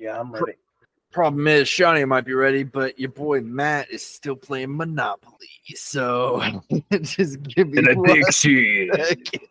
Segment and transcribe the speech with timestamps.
[0.00, 0.54] Yeah, I'm ready.
[1.12, 5.34] Problem is, Shawnee might be ready, but your boy Matt is still playing Monopoly.
[5.74, 6.40] So
[7.02, 8.90] just give me In a one big scene.
[8.94, 9.42] second.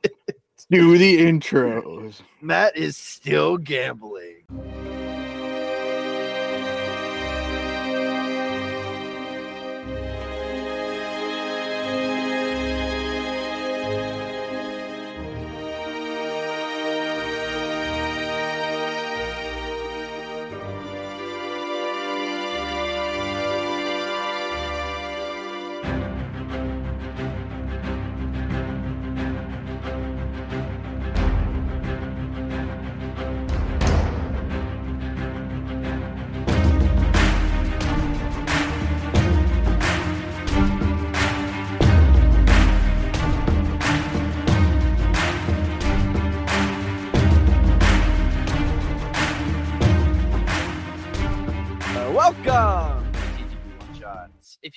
[0.72, 2.22] Do the intros.
[2.42, 4.39] Matt is still gambling.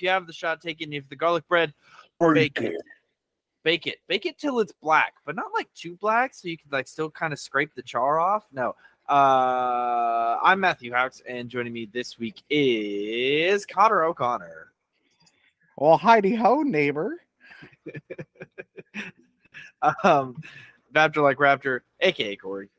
[0.03, 1.73] You have the shot taken, if the garlic bread,
[2.19, 2.75] bake it.
[3.63, 3.99] Bake it.
[4.09, 7.09] Bake it till it's black, but not like too black, so you can like still
[7.09, 8.43] kind of scrape the char off.
[8.51, 8.75] No.
[9.07, 14.73] Uh, I'm Matthew Haux, and joining me this week is Connor O'Connor.
[15.77, 17.21] Well, Heidi ho, neighbor.
[20.05, 20.41] Um,
[20.93, 22.69] Raptor like Raptor, aka Corey.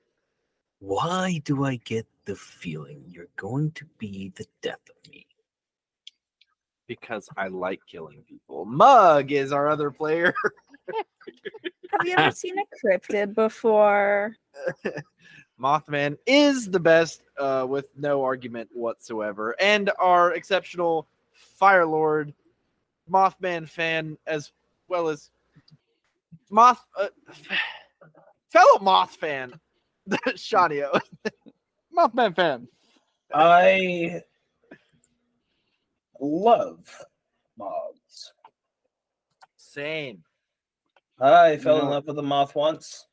[0.78, 5.26] Why do I get the feeling you're going to be the death of me?
[6.86, 8.64] Because I like killing people.
[8.64, 10.34] Mug is our other player.
[11.90, 14.36] Have you ever seen a cryptid before?
[15.60, 19.54] Mothman is the best uh, with no argument whatsoever.
[19.60, 22.34] And our exceptional Fire Lord
[23.10, 24.52] Mothman fan, as
[24.88, 25.30] well as
[26.50, 27.08] Moth, uh,
[28.50, 29.58] fellow Moth fan,
[30.28, 30.98] Shawnio.
[31.96, 32.68] Mothman fan.
[33.32, 34.22] I
[36.20, 37.04] love
[37.58, 38.32] moths.
[39.56, 40.22] Same.
[41.20, 41.90] I fell in No.
[41.90, 43.06] love with a moth once.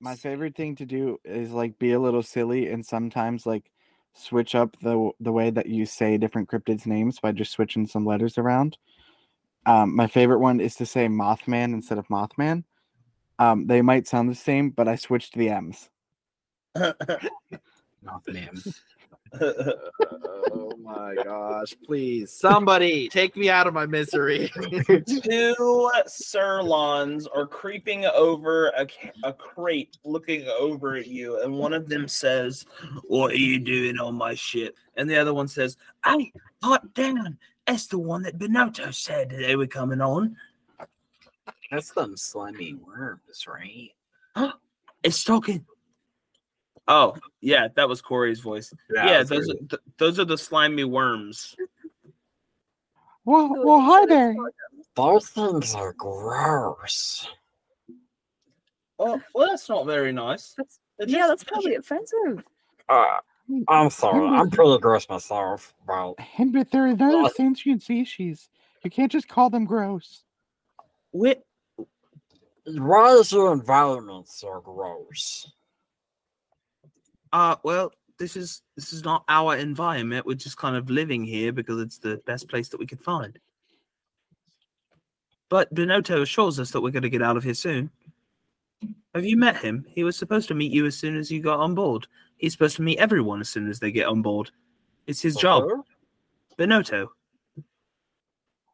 [0.00, 3.70] My favorite thing to do is like be a little silly and sometimes like
[4.14, 8.04] switch up the the way that you say different cryptids names by just switching some
[8.06, 8.76] letters around.
[9.66, 12.64] Um, my favorite one is to say Mothman instead of Mothman.
[13.38, 15.90] Um, they might sound the same, but I switched the M's.
[16.76, 18.74] Mothman.
[19.40, 21.74] Oh my gosh.
[21.84, 24.50] Please, somebody take me out of my misery.
[24.86, 28.86] Two Cerlons are creeping over a,
[29.24, 32.66] a crate looking over at you, and one of them says,
[33.04, 34.76] What are you doing on my ship?
[34.96, 37.38] And the other one says, Hey, pipe down.
[37.66, 40.36] That's the one that Benotto said they were coming on.
[41.70, 43.90] That's them slimy worms, right?
[45.02, 45.66] It's talking.
[46.86, 48.72] Oh, yeah, that was Corey's voice.
[48.94, 51.56] Yeah, those are, th- those are the slimy worms.
[53.24, 54.34] Well, well, hi there.
[54.94, 57.26] those things are gross.
[58.98, 60.54] Oh, well, that's not very nice.
[60.56, 62.44] That's, They're yeah, that's probably offensive.
[62.88, 63.16] Uh,
[63.68, 64.26] I'm sorry.
[64.26, 65.72] I'm pretty gross myself.
[65.88, 67.34] Well, And but they're another What?
[67.34, 68.50] sentient species.
[68.84, 70.22] You can't just call them gross.
[71.12, 71.38] Wait,
[72.66, 75.50] why is your environment so gross?
[77.34, 80.24] Uh, well, this is this is not our environment.
[80.24, 83.40] We're just kind of living here because it's the best place that we could find.
[85.48, 87.90] But Benotto assures us that we're going to get out of here soon.
[89.16, 89.84] Have you met him?
[89.88, 92.06] He was supposed to meet you as soon as you got on board.
[92.36, 94.52] He's supposed to meet everyone as soon as they get on board.
[95.08, 95.64] It's his job.
[95.64, 95.82] Uh-huh.
[96.56, 97.08] Benotto.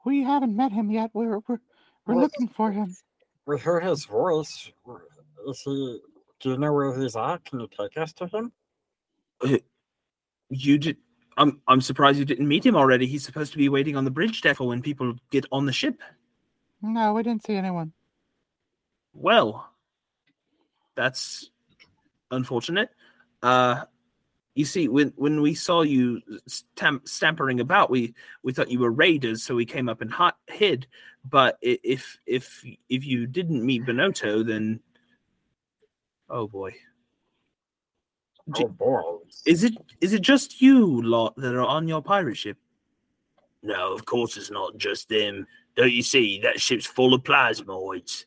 [0.04, 1.10] We haven't met him yet.
[1.14, 1.60] We're we're,
[2.06, 2.94] we're Well, looking for him.
[3.46, 4.70] We heard his voice.
[5.48, 5.98] Is he?
[6.40, 7.44] Do you know where he's at?
[7.44, 8.52] Can you take us to him?
[10.48, 10.96] You did.
[11.36, 13.06] I'm I'm surprised you didn't meet him already.
[13.06, 15.72] He's supposed to be waiting on the bridge deck for when people get on the
[15.72, 16.00] ship.
[16.82, 17.92] No, we didn't see anyone.
[19.12, 19.70] Well,
[20.94, 21.50] that's
[22.30, 22.90] unfortunate.
[23.42, 23.84] Uh,
[24.54, 28.90] you see, when when we saw you stamp, stampering about, we we thought you were
[28.90, 30.86] raiders, so we came up and hot, hid.
[31.24, 34.80] But if if if you didn't meet Benotto, then
[36.30, 36.72] oh boy,
[38.54, 39.02] Oh boy.
[39.46, 42.56] is it is it just you lot that are on your pirate ship?
[43.62, 45.46] No, of course it's not just them.
[45.76, 48.24] Don't you see that ship's full of plasmoids?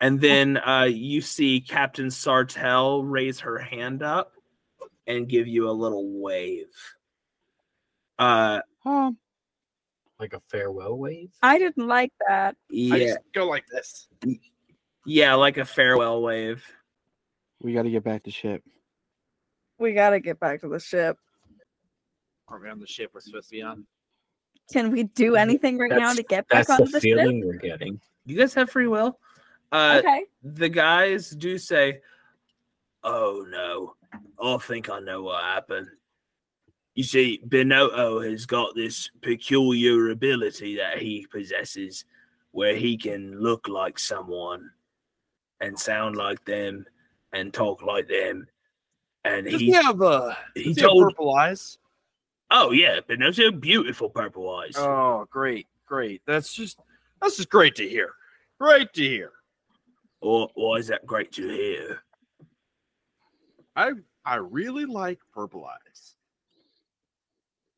[0.00, 4.32] And then uh, you see Captain Sartell raise her hand up
[5.06, 6.66] and give you a little wave.
[8.18, 9.16] Uh, Um,
[10.18, 11.30] Like a farewell wave?
[11.40, 12.56] I didn't like that.
[12.70, 14.08] I yeah, just go like this.
[15.04, 16.64] Yeah, like a farewell wave.
[17.60, 18.62] we got to get back to ship.
[19.78, 21.18] We gotta get back to the ship.
[22.46, 23.84] Are we on the ship we're supposed to be on?
[24.72, 27.18] Can we do anything right now to get back That's onto the the, ship?
[27.18, 28.00] feeling we're getting.
[28.24, 29.18] You guys have free will.
[29.72, 30.24] Uh, okay.
[30.44, 32.00] the guys do say,
[33.02, 33.94] "Oh no,
[34.40, 35.88] I think I know what happened."
[36.94, 42.04] You see, Benotto has got this peculiar ability that he possesses,
[42.52, 44.70] where he can look like someone,
[45.62, 46.84] and sound like them,
[47.32, 48.46] and talk like them,
[49.24, 51.78] and Does he he have uh he does he have told, purple eyes?
[52.50, 56.22] "Oh yeah, Benotto, beautiful purple eyes." Oh, great, great.
[56.26, 56.80] That's just
[57.20, 58.12] that's just great to hear.
[58.60, 59.32] Great to hear.
[60.20, 62.02] Or why is that great to hear?
[63.74, 63.92] I
[64.24, 66.14] I really like purple eyes.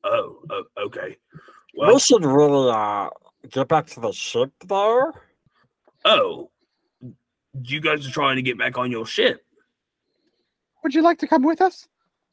[0.02, 1.16] Oh, oh okay.
[1.74, 3.10] we should really uh
[3.50, 5.12] get back to the ship though.
[6.04, 6.50] oh,
[7.62, 9.44] you guys are trying to get back on your ship.
[10.82, 11.88] Would you like to come with us?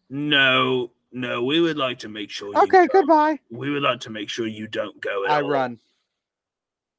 [0.10, 2.50] No, no, we would like to make sure.
[2.58, 3.40] Okay, don't- goodbye.
[3.50, 5.26] We would like to make sure you don't go.
[5.26, 5.50] At I all.
[5.50, 5.80] run.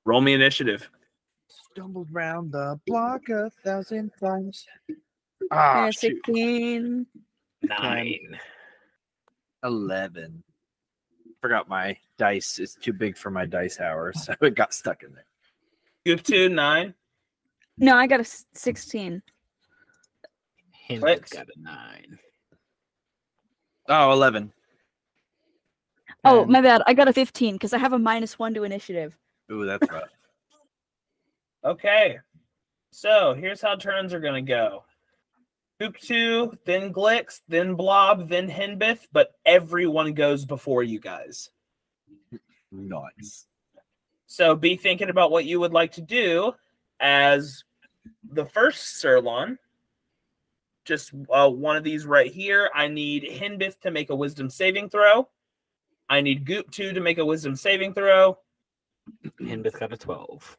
[0.05, 0.89] Roll me initiative.
[1.49, 4.67] Stumbled round the block a thousand times.
[5.51, 6.21] Ah, shoot.
[6.27, 7.07] 16.
[7.63, 8.39] Nine.
[9.63, 10.43] eleven.
[11.41, 15.13] Forgot my dice is too big for my dice hour, so it got stuck in
[15.15, 15.25] there.
[16.07, 16.95] Guup Tuu nine.
[17.79, 19.23] No, I got a 16.
[20.89, 21.33] Hendrik Lex?
[21.33, 22.19] got a nine.
[23.89, 24.53] Oh, 11.
[26.25, 26.53] Oh, Ten.
[26.53, 26.83] my bad.
[26.87, 29.17] I got a 15 because I have a minus one to initiative.
[29.51, 30.09] Ooh, that's rough.
[31.65, 32.19] Okay,
[32.91, 34.85] so here's how turns are gonna go.
[35.81, 41.51] Guup Tuu, then Glix, then Blob, then Hinbith, but everyone goes before you guys.
[42.71, 43.47] nice.
[44.27, 46.55] So be thinking about what you would like to do
[47.03, 47.65] as
[48.31, 49.59] the first Cerlon.
[50.85, 52.71] Just uh, one of these right here.
[52.75, 55.29] I need Hinbith to make a wisdom saving throw.
[56.09, 58.39] I need Guup Tuu to make a wisdom saving throw.
[59.41, 60.57] Hinbith got a twelve.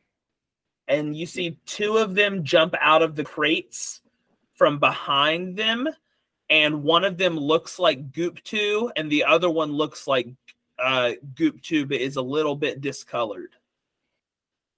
[0.87, 4.01] And you see two of them jump out of the crates
[4.53, 5.87] from behind them.
[6.49, 10.27] And one of them looks like Guup Tuu, and the other one looks like
[10.77, 13.55] uh, Guup Tuu, but is a little bit discolored.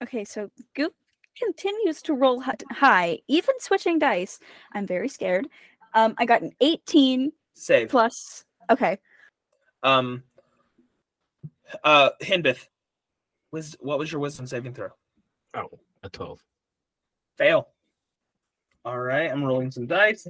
[0.03, 0.93] Okay, so Goop
[1.37, 4.39] continues to roll high, even switching dice.
[4.73, 5.47] I'm very scared.
[5.93, 7.89] Um, I got an 18 Save.
[7.89, 8.45] plus.
[8.69, 8.97] Okay,
[9.83, 10.23] Um,
[11.83, 12.67] uh, Hinbith,
[13.51, 14.89] was what was your wisdom saving throw?
[15.53, 15.69] Oh,
[16.03, 16.41] a twelve.
[17.37, 17.67] Fail.
[18.83, 20.27] All right, I'm rolling some dice.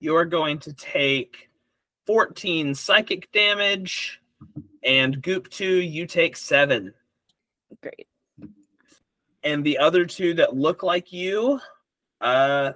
[0.00, 1.48] You're going to take
[2.06, 4.20] 14 psychic damage,
[4.82, 6.92] and Guup Tuu, you take 7.
[7.82, 8.06] great.
[9.44, 11.60] And the other two that look like you,
[12.20, 12.72] uh,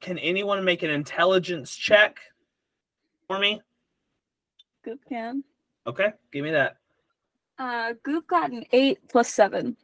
[0.00, 2.18] can anyone make an intelligence check
[3.26, 3.60] for me?
[4.84, 5.44] Goop can.
[5.86, 6.76] Okay, give me that.
[7.58, 9.76] Uh, Goop got an 8 plus 7.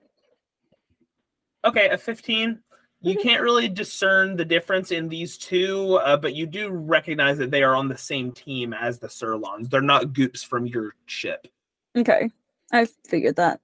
[1.64, 2.58] Okay, a 15.
[3.04, 7.50] You can't really discern the difference in these two, uh, but you do recognize that
[7.50, 9.68] they are on the same team as the Cerlons.
[9.68, 11.48] They're not goops from your ship.
[11.96, 12.30] Okay,
[12.70, 13.60] I figured that.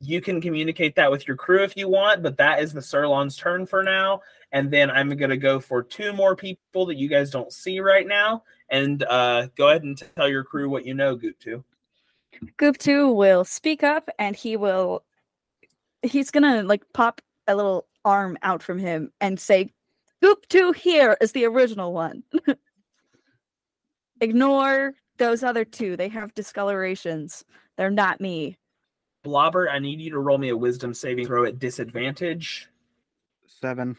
[0.00, 3.36] You can communicate that with your crew if you want, but that is the Cerlon's
[3.36, 4.20] turn for now.
[4.52, 7.80] And then I'm going to go for two more people that you guys don't see
[7.80, 8.42] right now.
[8.68, 11.64] And uh, go ahead and tell your crew what you know, Guup Tuu.
[12.58, 15.04] Guup Tuu will speak up and he will.
[16.02, 19.70] He's gonna like pop a little arm out from him and say,
[20.22, 22.22] Guup Tuu here is the original one.
[24.20, 25.96] Ignore those other two.
[25.96, 27.44] They have discolorations.
[27.76, 28.56] They're not me.
[29.26, 32.68] Blobert, I need you to roll me a wisdom saving throw at disadvantage.
[33.48, 33.96] Seven.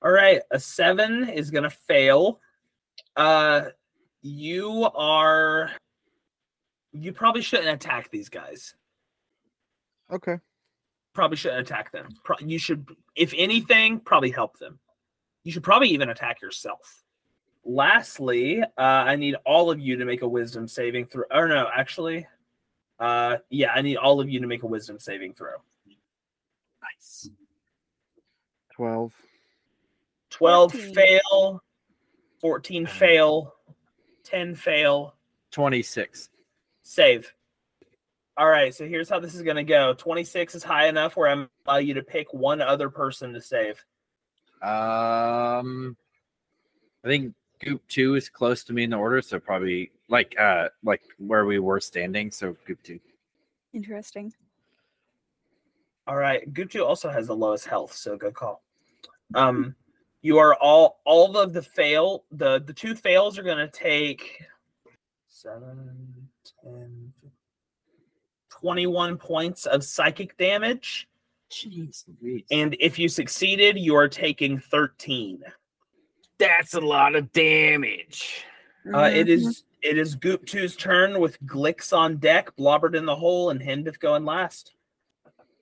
[0.00, 2.40] All right, a seven is gonna fail.
[3.16, 3.62] Uh,
[4.22, 5.70] you are.
[6.92, 8.74] You probably shouldn't attack these guys.
[10.12, 10.38] Okay.
[11.14, 12.08] Probably shouldn't attack them.
[12.22, 12.86] Pro- you should,
[13.16, 14.78] if anything, probably help them.
[15.42, 17.02] You should probably even attack yourself.
[17.64, 21.24] Lastly, uh, I need all of you to make a wisdom saving throw.
[21.30, 22.26] Or no, actually,
[23.02, 25.56] uh, yeah, I need all of you to make a wisdom saving throw.
[26.82, 27.30] Nice.
[28.72, 29.12] Twelve.
[30.30, 30.94] 12 14.
[30.94, 31.62] fail,
[32.40, 33.54] 14 fail,
[34.24, 35.14] 10 fail,
[35.50, 36.30] 26.
[36.82, 37.34] save.
[38.36, 41.28] All right, so here's how this is going to go 26 is high enough where
[41.28, 43.84] I'm allow you to pick one other person to save.
[44.62, 45.96] Um,
[47.04, 50.68] I think Guup Tuu is close to me in the order, so probably like uh
[50.84, 53.00] like where we were standing, so Guup Tuu.
[53.72, 54.32] Interesting.
[56.06, 58.62] All right, Guup Tuu also has the lowest health, so good call.
[59.34, 59.74] Um,
[60.20, 64.44] You are all all of the fail the the two fails are gonna take
[65.28, 66.28] seven,
[66.62, 67.12] 10,
[68.50, 71.08] 21 points of psychic damage.
[71.50, 72.04] Jeez
[72.50, 75.42] And if you succeeded, you are taking 13.
[76.38, 78.44] that's a lot of damage.
[78.92, 83.16] Uh, it is it is Guup Tuu's turn with Glix on deck, Blobert in the
[83.16, 84.74] hole, and Hinbith going last.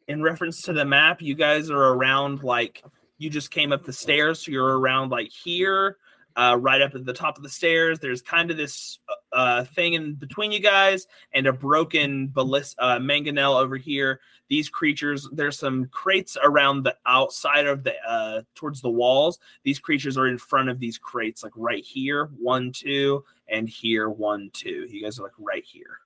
[0.08, 2.84] In reference to the map, you guys are around like
[3.18, 5.96] you just came up the stairs, so you're around like here,
[6.36, 7.98] uh, right up at the top of the stairs.
[7.98, 8.98] There's kind of this
[9.32, 14.20] uh, thing in between you guys and a broken ballis- uh, mangonel over here.
[14.48, 19.38] These creatures, there's some crates around the outside of the uh, towards the walls.
[19.62, 24.10] These creatures are in front of these crates, like right here, one, two, and here,
[24.10, 24.86] one, two.
[24.90, 25.98] You guys are like right here.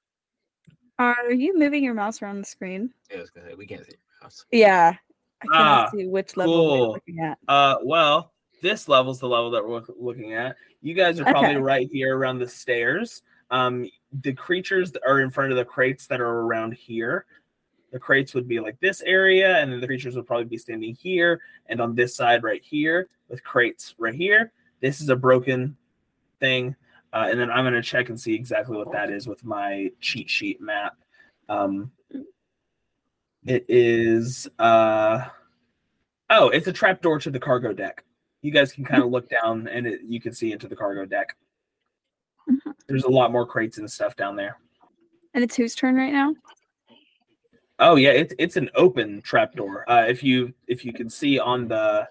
[0.99, 2.91] Are you moving your mouse around the screen?
[3.11, 4.45] Yeah, I was gonna say we can't see your mouse.
[4.53, 4.95] Yeah.
[5.43, 7.39] I cannot Ah, see which level we're looking at.
[7.49, 8.34] Uh, well,
[8.65, 10.57] this level's the level that we're looking at.
[10.81, 11.61] You guys are probably Okay.
[11.61, 13.21] right here around the stairs.
[13.51, 13.89] Um,
[14.23, 17.27] the creatures are in front of the crates that are around here.
[17.93, 20.95] The crates would be like this area, and then the creatures would probably be standing
[20.95, 24.51] here and on this side right here with crates right here.
[24.81, 25.77] This is a broken
[26.41, 26.75] thing,
[27.13, 30.31] uh, and then I'm gonna check and see exactly what that is with my cheat
[30.31, 30.97] sheet map.
[31.51, 31.93] Um,
[33.45, 35.27] it is uh
[36.31, 38.05] oh, it's a trapdoor to the cargo deck.
[38.45, 41.07] You guys can kind of look down and it, you can see into the cargo
[41.07, 41.35] deck.
[42.47, 42.75] Mhm.
[42.87, 44.59] There's a lot more crates and stuff down there.
[45.33, 46.35] And it's whose turn right now?
[47.79, 49.91] Oh yeah, it's it's an open trapdoor.
[49.91, 52.07] Uh, if you if you can see on the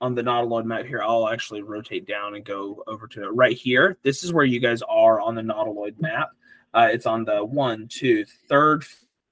[0.00, 3.56] on the Nautiloid map here, I'll actually rotate down and go over to it right
[3.56, 3.96] here.
[4.02, 6.30] This is where you guys are on the Nautiloid map.
[6.74, 8.84] Uh, it's on the one, two, third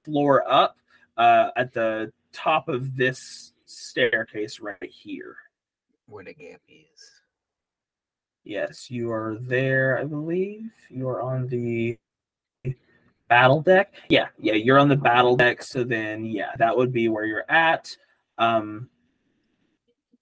[0.04, 0.76] floor up
[1.16, 5.37] uh, at the top of this staircase right here.
[6.09, 7.23] Where the gap is.
[8.43, 10.71] Yes, you are there, I believe.
[10.88, 11.99] You are on the
[13.29, 13.93] battle deck.
[14.09, 15.62] Yeah, yeah, you're on the battle deck.
[15.62, 17.95] So then, yeah, that would be where you're at.
[18.38, 18.88] Um,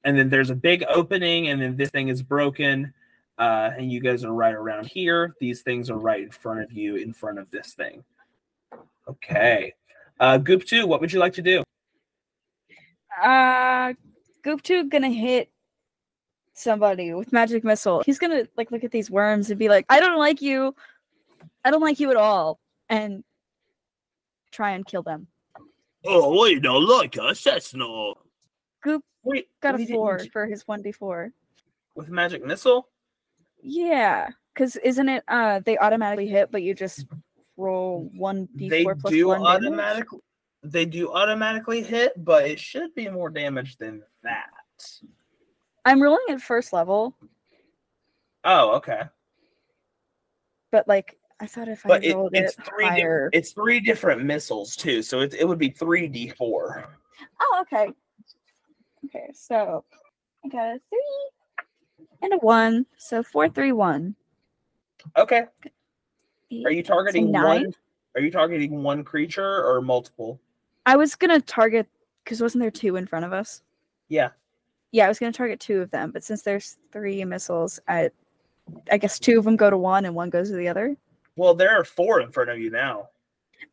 [0.03, 2.93] and then there's a big opening, and then this thing is broken.
[3.39, 5.35] Uh, and you guys are right around here.
[5.41, 8.03] These things are right in front of you, in front of this thing.
[9.09, 9.73] Okay.
[10.19, 11.63] Uh, Guup Tuu, what would you like to do?
[13.23, 13.95] Uh
[14.45, 15.51] Guup Tuu gonna hit
[16.57, 18.03] somebody with magic missile.
[18.05, 20.75] He's gonna like look at these worms and be like, I don't like you.
[21.65, 22.59] I don't like you at all.
[22.89, 23.25] And
[24.51, 25.29] try and kill them.
[26.05, 27.43] Oh, wait, don't like us.
[27.43, 28.15] That's no.
[28.83, 31.33] Goop Wait, got a we didn't four for his 1d4.
[31.97, 32.89] with magic missile.
[33.61, 34.29] Yeah.
[34.55, 37.07] Cause isn't it uh they automatically hit, but you just
[37.57, 39.65] roll one d4 they plus do one damage?
[39.65, 40.19] automatically
[40.63, 44.47] they do automatically hit, but it should be more damage than that.
[45.87, 47.15] I'm rolling at first level,
[48.45, 49.03] Oh, okay.
[50.73, 54.25] but like I thought if But I it, it's it three di- it's three different
[54.25, 56.99] missiles too, so it, it would be three d four.
[57.41, 57.93] Oh, okay.
[59.05, 59.85] Okay, so
[60.45, 61.61] I got a three
[62.23, 64.17] and a one, so four, three, one.
[65.17, 65.45] Okay.
[66.51, 67.45] Eight, Are you targeting nine?
[67.45, 67.75] one?
[68.17, 70.41] Are you targeting one creature or multiple?
[70.85, 71.87] I was gonna target
[72.25, 73.63] because wasn't there two in front of us?
[74.09, 74.31] Yeah.
[74.93, 78.11] Yeah, I was gonna target two of them, but since there's three missiles, I,
[78.91, 80.97] I guess two of them go to one and one goes to the other.
[81.37, 83.09] Well, there are four in front of you now.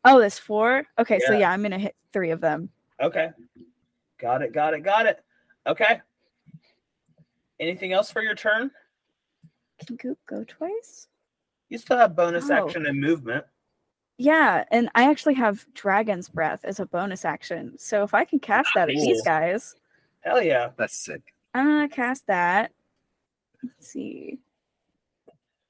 [0.04, 0.84] Oh, there's four.
[0.98, 1.38] Okay, so Yeah.
[1.40, 2.68] yeah, I'm gonna hit three of them.
[3.00, 3.30] Okay.
[4.18, 4.52] Got it.
[4.52, 4.80] Got it.
[4.82, 5.22] Got it.
[5.66, 6.00] Okay.
[7.60, 8.70] Anything else for your turn?
[9.86, 11.08] Can Goop go twice?
[11.68, 12.54] You still have bonus Oh.
[12.66, 13.44] action and movement.
[14.18, 17.76] Yeah, and I actually have Dragon's Breath as a bonus action.
[17.78, 19.74] So if I can cast that at these guys,
[20.24, 20.70] Hell yeah.
[20.76, 21.22] That's sick.
[21.52, 22.72] I'm gonna cast that.
[23.62, 24.38] Let's see.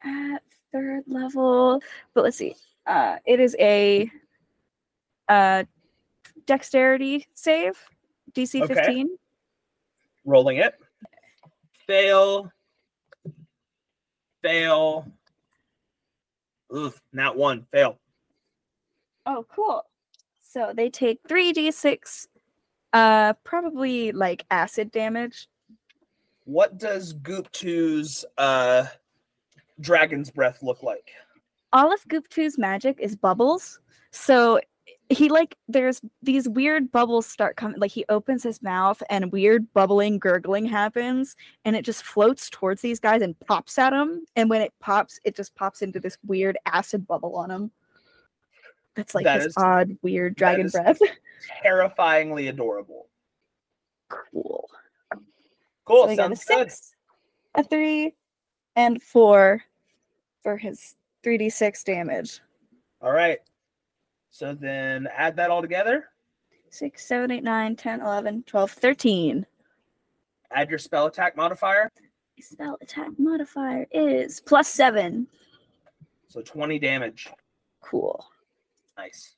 [0.02, 0.42] At
[0.72, 1.80] third level,
[2.14, 2.54] but let's see.
[2.86, 4.10] Uh, it is a
[5.28, 5.64] uh
[6.46, 7.78] dexterity save,
[8.32, 8.74] DC Okay.
[8.74, 9.08] 15.
[10.24, 10.74] rolling it.
[11.86, 12.50] Fail.
[14.42, 15.06] Fail.
[16.74, 17.66] Oof, not one.
[17.70, 17.98] Fail.
[19.26, 19.84] Oh, cool.
[20.40, 22.26] So they take three d6,
[22.94, 25.48] uh, probably like acid damage.
[26.44, 28.86] What does Guup Tuu's uh
[29.80, 31.10] dragon's breath look like?
[31.74, 33.80] all of Guup Tuu's magic is bubbles.
[34.12, 34.60] So
[35.10, 39.70] he like there's these weird bubbles start coming like he opens his mouth and weird
[39.74, 44.48] bubbling gurgling happens and it just floats towards these guys and pops at them and
[44.48, 47.70] when it pops it just pops into this weird acid bubble on him
[48.96, 50.98] that's like That his is- odd weird dragon breath
[51.62, 53.08] Terrifyingly adorable.
[54.08, 54.68] cool
[55.84, 56.04] Cool.
[56.04, 56.70] so we got a sounds good.
[56.70, 56.94] six,
[57.54, 58.14] a three,
[58.74, 59.62] and four
[60.42, 62.40] for his 3d6 damage.
[63.02, 63.38] All right.
[64.30, 66.06] So then add that all together.
[66.70, 69.46] 6, 7, 8, 9, 10, 11, 12, 13.
[70.50, 71.92] Add your spell attack modifier.
[72.40, 75.26] Spell attack modifier is plus 7.
[76.28, 77.28] So 20 damage.
[77.82, 78.26] Cool.
[78.98, 79.36] Nice.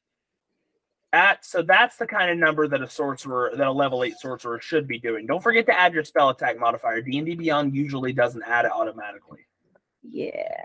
[1.13, 4.61] At so that's the kind of number that a sorcerer that a level eight sorcerer
[4.61, 5.25] should be doing.
[5.27, 7.01] Don't forget to add your spell attack modifier.
[7.01, 9.47] D and D Beyond usually doesn't add it automatically.
[10.03, 10.65] Yeah.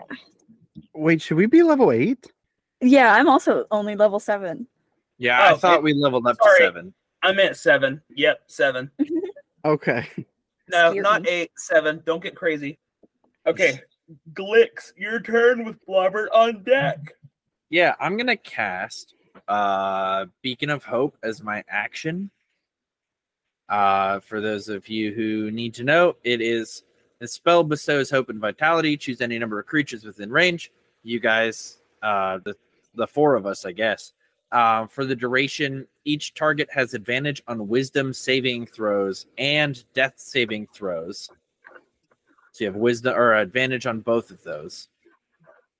[0.94, 2.26] Wait, should we be level eight?
[2.80, 4.66] Yeah, I'm also only level 7.
[5.18, 6.58] Yeah, Oh, I thought it- we leveled up sorry.
[6.58, 6.94] to seven.
[7.22, 8.02] I meant seven.
[8.14, 8.90] Yep, seven.
[9.64, 10.08] Okay.
[10.72, 11.28] No, Excuse not me.
[11.28, 12.02] eight, seven.
[12.04, 12.80] Don't get crazy.
[13.46, 13.80] Okay,
[14.32, 16.98] Glix, your turn with Blobert on deck.
[17.72, 19.14] Yeah, I'm gonna cast
[19.48, 22.30] uh Beacon of Hope as my action.
[23.66, 26.84] Uh for those of you who need to know, it is
[27.18, 28.98] the spell bestows hope and vitality.
[28.98, 30.70] Choose any number of creatures within range.
[31.02, 32.54] You guys, uh the
[32.94, 34.12] the four of us, I guess.
[34.52, 40.66] Um, for the duration, each target has advantage on wisdom saving throws and death saving
[40.74, 41.30] throws.
[42.52, 44.88] So you have wisdom or advantage on both of those.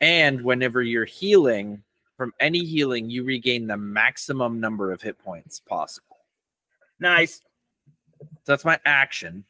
[0.03, 1.83] And whenever you're healing,
[2.17, 6.19] from any healing, you regain the maximum number of hit points possible.
[7.01, 7.41] Nice.
[8.21, 9.45] So that's my action.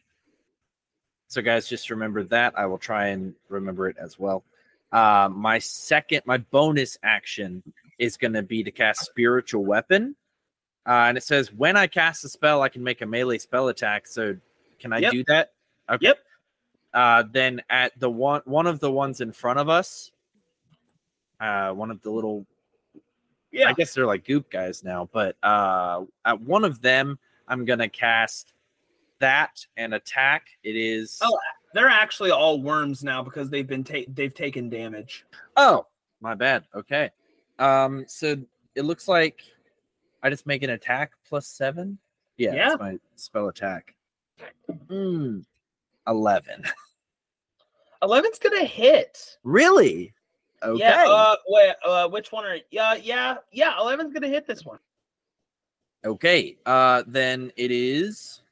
[1.29, 2.53] So, guys, just remember that.
[2.57, 4.45] I will try and remember it as well.
[4.93, 7.63] Uh, my second, my bonus action
[7.99, 10.15] is going to be to cast Spiritual Weapon.
[10.87, 13.69] Uh, and it says when I cast a spell, I can make a melee spell
[13.69, 14.07] attack.
[14.07, 14.37] So,
[14.79, 15.13] can I Yep.
[15.13, 15.53] do that?
[15.89, 16.07] Okay.
[16.09, 16.19] Yep.
[16.93, 20.12] Uh, then at the one, one of the ones in front of us,
[21.43, 22.47] uh, one of the little
[23.51, 23.69] Yeah.
[23.69, 27.19] I guess they're like goop guys now, but uh at one of them,
[27.49, 28.55] I'm gonna cast
[29.19, 30.47] that and attack.
[30.63, 31.39] It is Oh.
[31.75, 35.25] They're actually all worms now because they've been ta- they've taken damage.
[35.57, 35.87] oh
[36.21, 36.65] my bad.
[36.75, 37.11] Okay.
[37.59, 38.37] Um so
[38.75, 39.43] it looks like
[40.23, 41.99] I just make an attack plus seven.
[42.39, 42.69] Yeah, Yeah.
[42.71, 43.95] that's my spell attack.
[44.89, 45.45] Mm,
[46.07, 46.65] Eleven.
[48.03, 49.39] 11's gonna hit.
[49.45, 50.13] really?
[50.65, 50.79] Okay.
[50.81, 51.05] Yeah.
[51.09, 51.75] Uh, wait.
[51.85, 52.59] Uh, which one are?
[52.71, 52.95] Yeah.
[52.95, 53.37] Yeah.
[53.53, 53.73] Yeah.
[53.79, 54.79] 11's gonna hit this one.
[56.05, 56.57] Okay.
[56.67, 58.43] Uh then it is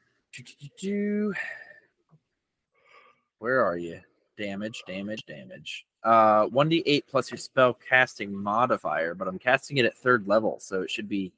[3.39, 4.01] Where are you?
[4.39, 5.87] Damage, damage, damage.
[6.05, 10.83] Uh 1d8 plus your spell casting modifier, but I'm casting it at third level, so
[10.83, 11.33] it should be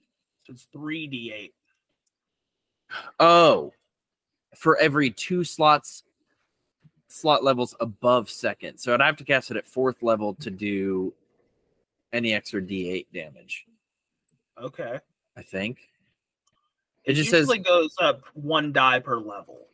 [0.47, 1.53] So it's three d8.
[3.21, 3.73] oh
[4.55, 6.03] for every two slots
[7.13, 8.79] slot levels above second.
[8.79, 10.57] So I'd have to cast it at fourth level to hmm.
[10.57, 11.15] do
[12.13, 13.67] any extra d8 damage,
[14.61, 14.99] Okay.
[15.37, 15.79] I think.
[17.05, 19.67] It, It just says goes up one die per level.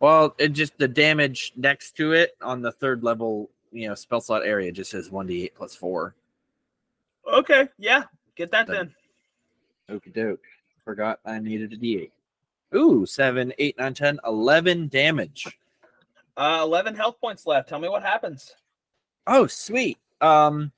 [0.00, 4.20] Well, it just the damage next to it on the third level, you know, spell
[4.20, 6.14] slot area just says 1d8 plus 4.
[7.32, 7.68] Okay.
[7.78, 8.04] Yeah.
[8.34, 8.92] Get that Done.
[9.88, 9.98] then.
[9.98, 10.44] Okie doke.
[10.84, 12.10] Forgot I needed a d8.
[12.74, 15.58] Ooh, 7, 8, 9, 10, 11 damage.
[16.36, 17.68] Uh, 11 health points left.
[17.68, 18.54] Tell me what happens.
[19.26, 19.98] Oh, sweet.
[20.20, 20.72] Um,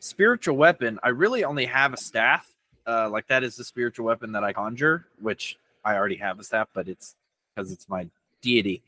[0.00, 0.98] spiritual weapon.
[1.02, 2.50] I really only have a staff.
[2.86, 6.44] Uh, like that is the spiritual weapon that I conjure, which I already have a
[6.44, 7.14] staff, but it's
[7.54, 8.08] because it's my
[8.42, 8.82] deity.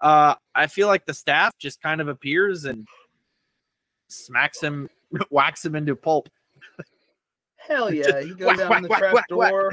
[0.00, 2.88] Uh, I feel like the staff just kind of appears and
[4.08, 4.88] smacks him,
[5.30, 6.28] whacks him into pulp.
[7.56, 8.18] Hell yeah.
[8.18, 9.50] You go whack, down whack, the whack, trap whack, whack.
[9.50, 9.72] door.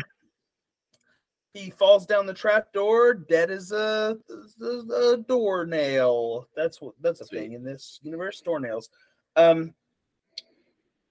[1.58, 4.18] He falls down the trap door, dead as a,
[4.62, 6.48] a, a door nail.
[6.56, 8.42] That's what that's a thing in this universe.
[8.42, 8.90] Door nails.
[9.36, 9.74] Um,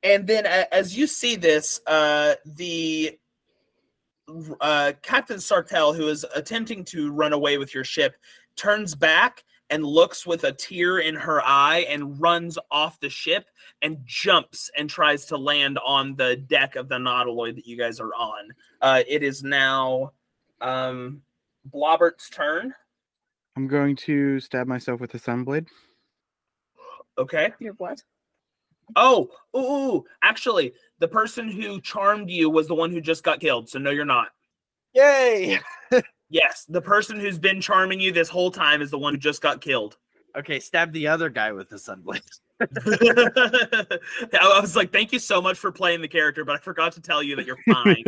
[0.03, 3.19] and then as you see this, uh, the
[4.61, 8.17] uh, Captain Sartell, who is attempting to run away with your ship,
[8.57, 13.47] turns back and looks with a tear in her eye and runs off the ship
[13.83, 17.99] and jumps and tries to land on the deck of the Nautiloid that you guys
[17.99, 18.51] are on.
[18.81, 20.13] Uh, it is now
[20.61, 21.23] um,
[21.71, 22.75] Blobert's turn.
[23.57, 25.67] I'm going to stab myself with a sunblade.
[27.19, 27.53] Okay.
[27.59, 28.03] You're what?
[28.95, 33.41] Oh, ooh, ooh, actually, the person who charmed you was the one who just got
[33.41, 33.69] killed.
[33.69, 34.29] So no, you're not.
[34.95, 35.59] Yay!
[36.29, 39.41] Yes, the person who's been charming you this whole time is the one who just
[39.41, 39.97] got killed.
[40.37, 42.23] Okay, stab the other guy with the sunblade.
[42.61, 47.01] I was like, thank you so much for playing the character, but I forgot to
[47.01, 48.03] tell you that you're fine.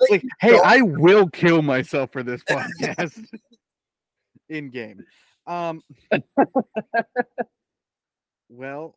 [0.10, 3.24] Like, hey, I will kill myself for this podcast
[4.48, 5.04] in game.
[5.46, 5.82] Um,
[8.48, 8.96] well,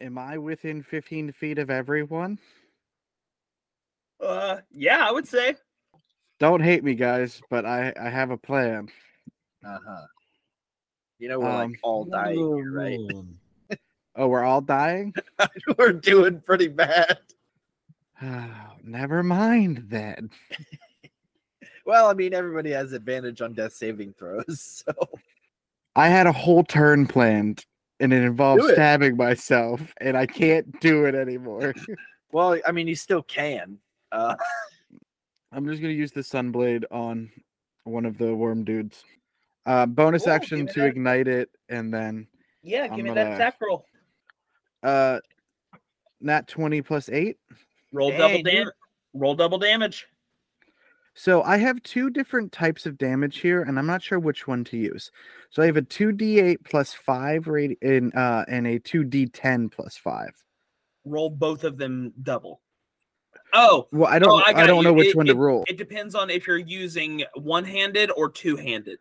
[0.00, 2.38] am I within 15 feet of everyone?
[4.22, 5.54] uh, yeah, I would say.
[6.38, 8.88] Don't hate me, guys, but I I have a plan.
[9.66, 10.06] Uh huh.
[11.18, 13.00] You know we're like Um, all dying here, right?
[14.18, 15.12] Oh, we're all dying.
[15.78, 17.18] we're doing pretty bad.
[18.82, 20.30] Never mind then.
[21.84, 24.92] Well, I mean, everybody has advantage on death saving throws, so
[25.94, 27.64] I had a whole turn planned,
[28.00, 28.72] and it involved it.
[28.72, 31.74] stabbing myself, and I can't do it anymore.
[32.32, 33.78] well, I mean, you still can.
[34.10, 34.34] Uh,
[35.52, 37.30] I'm just gonna use the sunblade on
[37.84, 39.04] one of the worm dudes.
[39.66, 40.86] Uh, bonus Cool, action to that.
[40.86, 42.28] ignite it, and then
[42.62, 43.84] Yeah, I'm give me gonna- that attack roll.
[44.82, 45.20] uh,
[46.20, 47.38] nat twenty plus eight.
[47.92, 48.74] Roll Dang, double damage.
[49.14, 50.06] Roll double damage.
[51.14, 54.64] So I have two different types of damage here, and I'm not sure which one
[54.64, 55.10] to use.
[55.50, 59.72] So I have a two d8 plus five radi- in uh, and a two d10
[59.72, 60.44] plus five.
[61.04, 62.60] Roll both of them double.
[63.54, 64.30] Oh, Well, I don't.
[64.30, 64.82] Oh, I I, don't you.
[64.82, 65.64] know which It- one to roll.
[65.68, 68.98] it depends on if you're using one-handed or two-handed.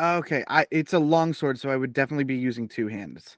[0.00, 3.36] Okay, I it's a long sword, so I would definitely be using two hands.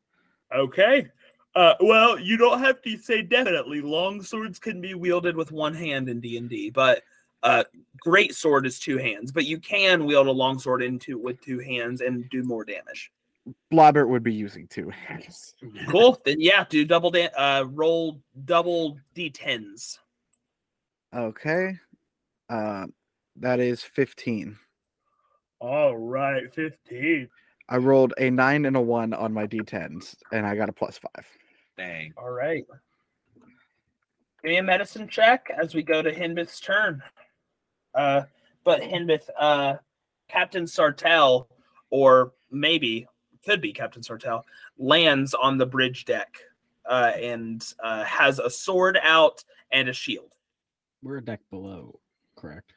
[0.55, 1.07] Okay.
[1.55, 3.81] Uh, well, you don't have to say definitely.
[3.81, 7.03] Long swords can be wielded with one hand in D and D, but
[7.43, 7.65] uh,
[7.99, 9.33] great sword is two hands.
[9.33, 13.11] But you can wield a long sword into with two hands and do more damage.
[13.71, 15.55] Blobert would be using two hands.
[15.89, 16.21] Cool.
[16.25, 19.99] then yeah, do double da- uh, roll double d10s.
[21.15, 21.77] Okay,
[22.49, 22.87] uh,
[23.37, 24.59] that is fifteen.
[25.63, 27.29] All right, fifteen.
[27.69, 30.99] I rolled a nine and a one on my d10s, and I got a plus
[30.99, 31.25] five.
[31.77, 32.13] dang.
[32.17, 32.67] All right.
[34.43, 37.01] Give me a medicine check as we go to Hinbith's turn.
[37.95, 38.23] Uh,
[38.65, 39.75] but Hinbith, uh,
[40.29, 41.47] Captain Sartell,
[41.91, 43.07] or maybe
[43.45, 44.43] could be Captain Sartell,
[44.79, 46.35] lands on the bridge deck
[46.87, 50.33] uh, and uh, has a sword out and a shield.
[51.05, 52.01] We're a deck below,
[52.35, 52.72] correct?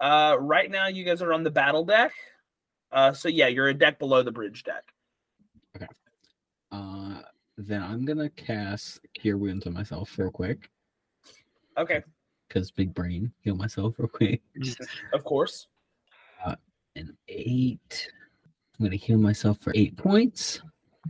[0.00, 2.12] Uh, right now, you guys are on the battle deck.
[2.92, 4.84] Uh, so yeah, you're a deck below the bridge deck.
[5.76, 5.86] Okay.
[6.72, 7.20] Uh,
[7.56, 10.70] then I'm gonna cast Cure Wounds on myself real quick,
[11.76, 12.02] Okay,
[12.50, 14.40] cause big brain, heal myself real quick.
[15.12, 15.66] of course.
[16.44, 16.54] Uh,
[16.96, 18.08] An eight.
[18.78, 20.60] I'm gonna heal myself for eight points,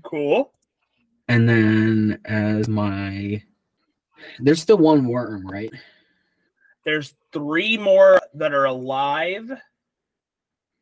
[0.02, 0.52] Cool.
[1.28, 3.42] and then as my,
[4.40, 5.70] there's still one worm, right?
[6.84, 9.50] There's three more that are alive.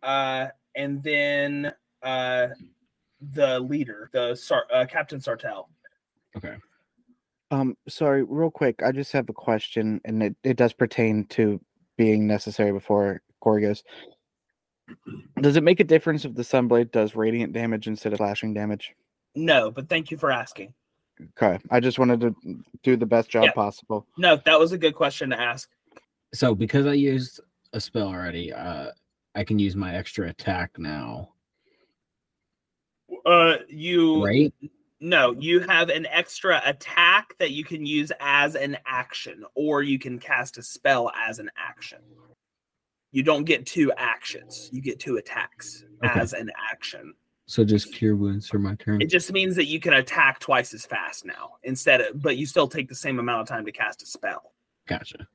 [0.02, 2.48] Uh, and then uh,
[3.32, 5.66] the leader, the Sar- uh, Captain Sartell.
[6.36, 6.56] Okay.
[7.50, 8.82] Um, sorry, real quick.
[8.84, 11.60] I just have a question, and it, it does pertain to
[11.96, 13.82] being necessary before Corey goes.
[15.40, 18.94] Does it make a difference if the sunblade does radiant damage instead of slashing damage?
[19.34, 20.74] No, but thank you for asking.
[21.40, 22.34] Okay, I just wanted to
[22.82, 23.52] do the best job Yeah.
[23.52, 24.06] possible.
[24.18, 25.70] No, that was a good question to ask.
[26.34, 27.40] So because I used
[27.72, 28.90] a spell already, uh,
[29.34, 31.30] I can use my extra attack now,
[33.24, 34.52] Uh, you right?
[35.00, 39.98] no, you have an extra attack that you can use as an action, or you
[39.98, 41.98] can cast a spell as an action.
[43.12, 46.20] You don't get two actions; you get two attacks Okay.
[46.20, 47.14] as an action.
[47.46, 49.00] So just Cure Wounds for my turn.
[49.00, 52.44] It just means that you can attack twice as fast now instead of, but you
[52.46, 54.52] still take the same amount of time to cast a spell.
[54.88, 55.28] Gotcha.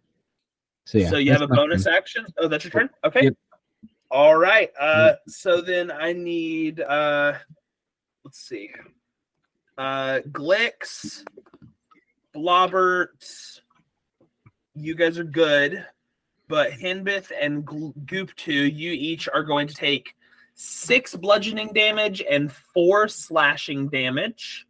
[0.86, 1.10] So yeah.
[1.10, 1.94] so you have a bonus turn.
[1.94, 2.26] action.
[2.38, 2.90] Oh, that's your turn.
[3.04, 3.26] Okay.
[3.26, 3.34] Yep.
[4.10, 4.70] All right.
[4.80, 6.82] Uh, so then I need.
[6.82, 7.34] Uh,
[8.24, 8.72] let's see.
[9.78, 11.24] Uh, Glix,
[12.36, 13.62] Blobert.
[14.76, 15.86] You guys are good,
[16.48, 20.16] but Hinbith and Guup Tuu, you each are going to take
[20.56, 24.66] six bludgeoning damage and four slashing damage.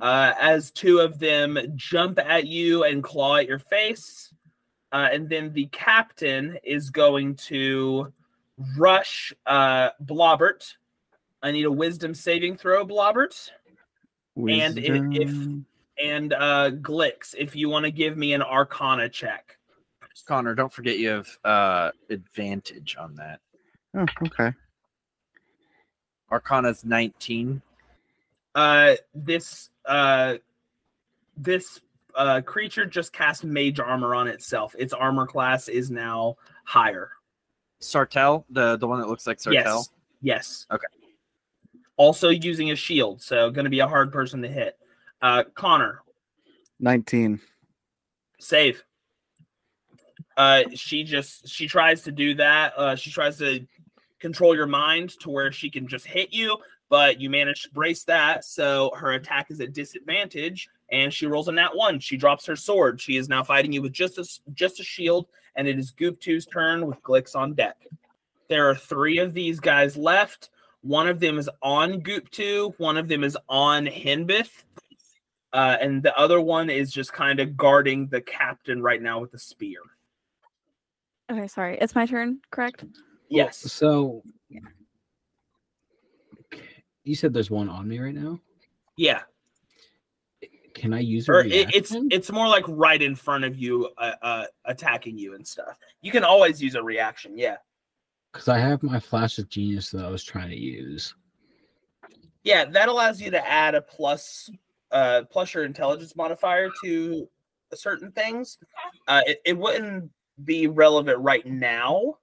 [0.00, 4.29] Uh, as two of them jump at you and claw at your face.
[4.92, 8.12] Uh, and then the captain is going to
[8.76, 10.74] rush uh, Blobert.
[11.42, 13.50] I need a wisdom saving throw, Blobert.
[14.36, 15.46] And i- if-
[16.02, 19.58] And uh, Glix, if you want to give me an arcana check.
[20.26, 23.40] Connor, don't forget you have uh advantage on that.
[23.94, 24.52] Oh, okay.
[26.30, 27.60] Arcana's 19.
[28.54, 30.36] Uh, this uh,
[31.36, 31.80] this
[32.14, 34.74] uh, creature just cast mage armor on itself.
[34.78, 37.10] Its armor class is now higher.
[37.80, 39.52] Sartell, the the one that looks like Sartell.
[39.52, 39.88] Yes.
[40.22, 40.66] Yes.
[40.70, 40.86] Okay.
[41.96, 44.78] Also using a shield, so going to be a hard person to hit.
[45.22, 46.02] Uh, Connor,
[46.78, 47.40] Nineteen.
[48.38, 48.82] save.
[50.36, 52.72] Uh, she just she tries to do that.
[52.76, 53.66] Uh, she tries to
[54.18, 56.56] control your mind to where she can just hit you,
[56.88, 61.48] but you manage to brace that, so her attack is at disadvantage, and she rolls
[61.48, 62.00] a nat one.
[62.00, 63.00] She drops her sword.
[63.00, 65.26] She is now fighting you with just a s- just a shield
[65.56, 67.76] and it is Guup Tuu's turn with Glix on deck.
[68.48, 70.50] There are three of these guys left.
[70.82, 74.64] One of them is on Guup Tuu, one of them is on Hinbith,
[75.52, 79.34] uh, and the other one is just kind of guarding the captain right now with
[79.34, 79.80] a spear.
[81.30, 81.78] Okay, sorry.
[81.80, 82.84] It's my turn, correct?
[83.28, 83.58] Yes.
[83.58, 84.22] So
[87.04, 88.40] you said there's one on me right now.
[88.96, 89.22] Yeah.
[90.74, 93.88] Can I use a Or it, it's it's more like right in front of you,
[93.98, 95.78] uh, uh, attacking you and stuff.
[96.02, 97.36] You can always use a reaction.
[97.36, 97.56] Yeah.
[98.32, 101.14] Because I have my flash of genius that I was trying to use.
[102.44, 104.50] Yeah, that allows you to add a plus
[104.92, 107.28] uh plus your intelligence modifier to
[107.74, 108.58] certain things.
[109.08, 110.10] Uh it, it wouldn't
[110.44, 112.16] be relevant right now.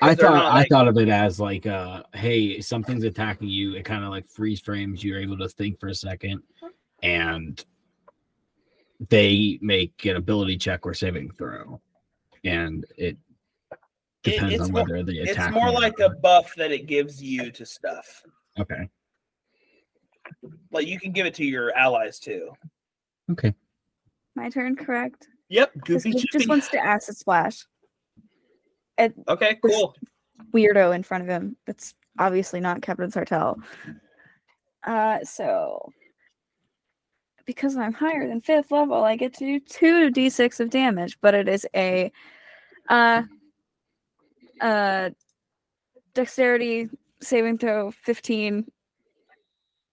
[0.00, 3.74] I thought I like- thought of it as like uh hey, something's attacking you.
[3.74, 5.04] It kind of like freeze frames.
[5.04, 6.42] You're able to think for a second,
[7.02, 7.64] and
[9.08, 11.80] they make an ability check or saving throw,
[12.44, 13.16] and it
[13.70, 13.78] It-
[14.22, 16.86] depends it's on more- whether they it's more me or like a buff that it
[16.86, 18.24] gives you to stuff.
[18.58, 18.88] okay.
[20.70, 22.52] Like you can give it to your allies too.
[23.30, 23.54] Okay.
[24.34, 25.26] My turn, correct?
[25.48, 26.12] Yep, This goofy.
[26.12, 27.64] kid just wants to acid splash.
[28.98, 29.94] At Okay, cool.
[30.52, 31.56] weirdo in front of him.
[31.66, 33.62] That's obviously not Captain Sartell.
[34.86, 35.90] Uh, so
[37.48, 41.32] because I'm higher than fifth level, I get to do two d6 of damage, but
[41.32, 42.12] it is a
[42.90, 43.22] uh
[44.60, 45.08] uh
[46.12, 46.90] dexterity
[47.22, 48.66] saving throw 15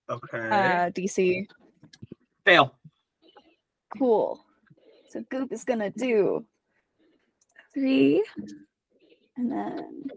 [0.10, 0.38] Okay.
[0.38, 1.48] uh DC.
[2.44, 2.76] Fail.
[3.98, 4.44] Cool.
[5.10, 6.46] So Goop is gonna do
[7.74, 8.22] three,
[9.38, 10.08] and then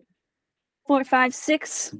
[0.88, 1.94] four, five, six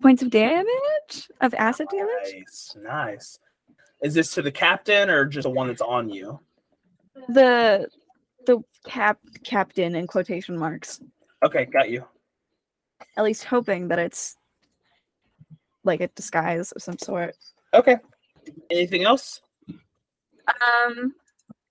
[0.00, 2.34] points of damage of acid damage.
[2.34, 3.38] Nice, nice.
[4.02, 6.40] Is this to the captain or just the one that's on you?
[7.28, 7.88] The
[8.46, 11.00] the cap captain in quotation marks.
[11.42, 12.04] Okay, got you.
[13.16, 14.36] At least hoping that it's
[15.84, 17.36] like a disguise of some sort.
[17.72, 17.96] Okay.
[18.70, 19.40] Anything else?
[19.68, 21.14] Um,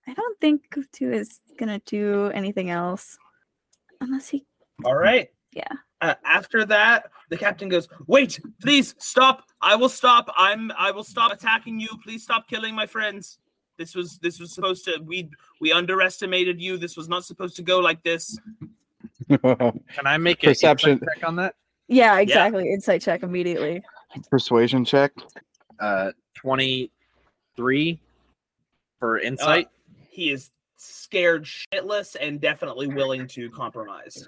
[0.08, 3.18] I don't think Guup Tuu is gonna do anything else
[4.02, 4.46] unless he.
[4.84, 5.30] All right.
[5.54, 5.72] Yeah.
[6.04, 9.48] Uh, after that, the captain goes, "Wait, please stop.
[9.62, 10.30] I will stop.
[10.36, 10.70] I'm.
[10.78, 11.88] I will stop attacking you.
[12.04, 13.40] Please stop killing my friends.
[13.78, 14.20] This was.
[14.20, 15.00] This was supposed to.
[15.02, 15.30] We.
[15.62, 16.78] We underestimated you.
[16.78, 18.38] This was not supposed to go like this.
[19.30, 21.00] Can I make a Perception.
[21.00, 21.56] check on that?
[21.88, 22.70] Yeah, exactly.
[22.70, 23.82] Insight check immediately.
[24.30, 25.14] Persuasion check.
[25.80, 27.98] Uh, twenty-three
[29.00, 29.70] for insight.
[30.10, 34.28] He is scared shitless and definitely willing to compromise.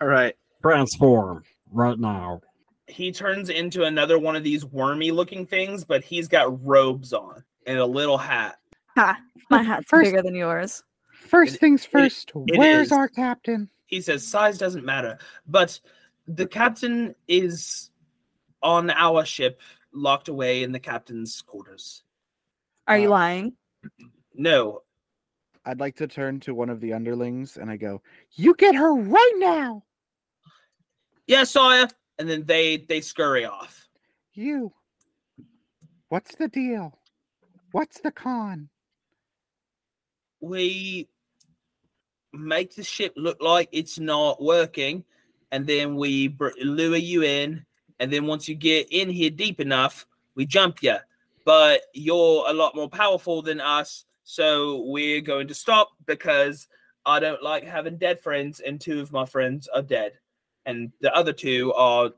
[0.00, 0.34] All right.
[0.70, 2.40] Transform right now.
[2.88, 7.44] He turns into another one of these wormy looking things, but he's got robes on
[7.68, 8.56] and a little hat.
[8.96, 9.16] Ha!
[9.48, 10.82] My hat's First- bigger than yours.
[11.12, 12.32] First things first.
[12.48, 12.92] it where's is.
[12.92, 13.68] our captain?
[13.86, 15.78] he says size doesn't matter but
[16.26, 17.92] the captain is
[18.60, 19.60] on our ship
[19.92, 22.02] locked away in the captain's quarters
[22.88, 23.52] Are you Uh, lying?
[24.34, 24.82] no
[25.64, 28.00] I'd like to turn to one of the underlings and I go,
[28.34, 29.82] "You get her right now.
[31.26, 33.88] Yes sire and then they they scurry off
[34.34, 34.72] You.
[36.08, 36.98] What's the deal?
[37.72, 38.68] What's the con?"
[40.40, 41.08] we
[42.32, 45.04] make the ship look like it's not working
[45.52, 47.64] and then we br- lure you in
[47.98, 50.96] and then once you get in here deep enough we jump you
[51.44, 56.66] but you're a lot more powerful than us so we're going to stop because
[57.06, 60.12] i don't like having dead friends and two of my friends are dead
[60.66, 62.10] and the other two are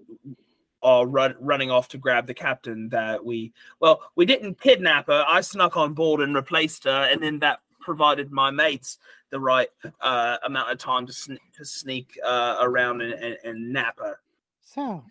[0.82, 5.24] are run, running off to grab the captain that we well we didn't kidnap her.
[5.28, 8.98] I snuck on board and replaced her and then that provided my mates
[9.30, 9.68] the right
[10.00, 14.18] uh, amount of time to, sn- to sneak uh, around and, and, and nap her.
[14.62, 15.04] So,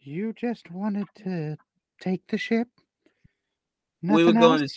[0.00, 1.56] you just wanted to
[2.00, 2.68] take the ship?
[4.02, 4.74] We were Nothing going to-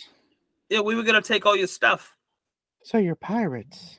[0.68, 2.16] yeah we were going to take all your stuff.
[2.82, 3.98] So you're pirates.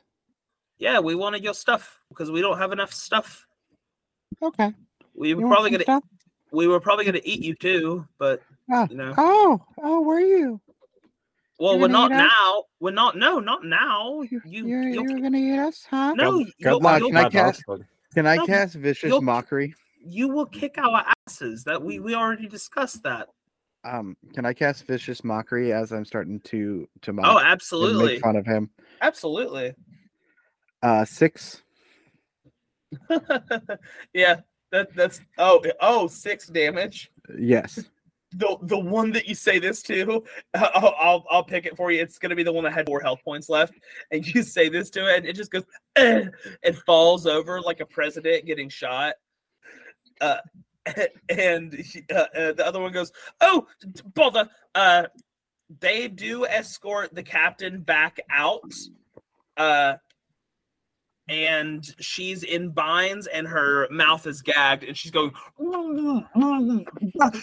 [0.78, 3.48] yeah we wanted your stuff because we don't have enough stuff
[4.42, 4.74] Okay.
[5.16, 6.04] we were want probably going to stuff?
[6.52, 8.88] we were probably going to eat you too but Oh.
[8.90, 10.60] you know Oh, oh, were you?
[11.60, 12.22] well you're we're not eat us?
[12.34, 16.14] now we're not no not now You, you you're, you'll- you're gonna eat us, huh?
[16.14, 17.64] no Good- you'll- good luck, you'll- Can I cast-
[18.14, 19.74] Can I No, cast vicious mockery?
[20.08, 23.28] you will kick our asses that we we already discussed that
[23.84, 28.22] Um, can I cast vicious mockery as I'm starting to to mock oh absolutely make
[28.22, 28.70] fun of him?
[29.02, 29.74] absolutely
[30.84, 31.64] Uh, six.
[34.14, 37.84] yeah that that's oh oh six damage Yes.
[38.34, 42.02] the the one that you say this to, I'll I'll, I'll pick it for you.
[42.02, 43.74] It's gonna be the one that had four health points left,
[44.12, 45.64] and you say this to it, and it just goes
[45.96, 46.26] eh,
[46.64, 49.16] and falls over like a president getting shot.
[50.22, 50.38] Uh,
[51.30, 53.68] and uh, uh, the other one goes, "Oh,
[54.14, 54.50] bother!
[54.74, 55.06] Uh,
[55.80, 58.72] they do escort the captain back out."
[59.58, 59.96] Uh,
[61.28, 65.32] and she's in binds and her mouth is gagged and she's going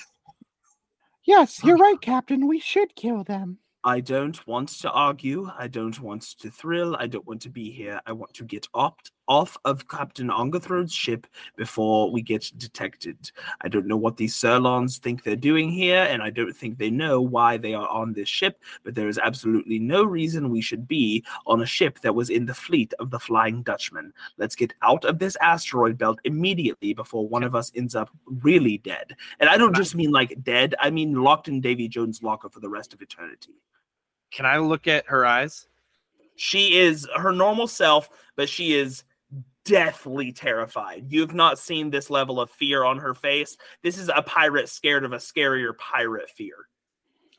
[1.25, 2.49] Yes, you're right, Captain.
[2.49, 3.59] We should kill them.
[3.85, 5.49] I don't want to argue.
[5.57, 6.97] I don't want to thrill.
[6.97, 8.01] I don't want to be here.
[8.07, 13.31] I want to get opt off of Captain Ongathrode's ship before we get detected.
[13.63, 16.91] I don't know what these Cerlons think they're doing here, and I don't think they
[16.91, 20.87] know why they are on this ship, but there is absolutely no reason we should
[20.87, 24.13] be on a ship that was in the fleet of the Flying Dutchman.
[24.37, 28.77] Let's get out of this asteroid belt immediately before one of us ends up really
[28.77, 29.17] dead.
[29.41, 32.61] And I don't just mean like dead, I mean locked in Davy Jones' locker for
[32.61, 33.55] the rest of eternity.
[34.31, 35.69] Can I look at her eyes?
[36.37, 39.05] She is her normal self, but she is
[39.65, 41.07] deathly terrified.
[41.09, 43.57] You have not seen this level of fear on her face.
[43.83, 46.55] This is a pirate scared of a scarier pirate fear.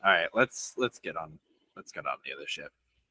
[0.04, 1.38] All right, let's let's get on
[1.76, 2.70] let's get on the other ship.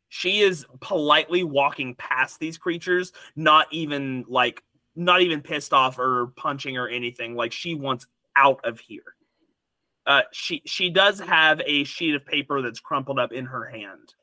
[0.10, 4.64] She is politely walking past these creatures, not even like
[4.96, 7.36] not even pissed off or punching or anything.
[7.36, 9.16] Like she wants out of here.
[10.06, 14.14] Uh, she she does have a sheet of paper that's crumpled up in her hand,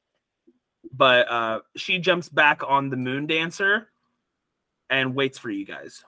[0.92, 3.89] but uh, she jumps back on the moon dancer
[4.90, 6.04] and waits for you guys.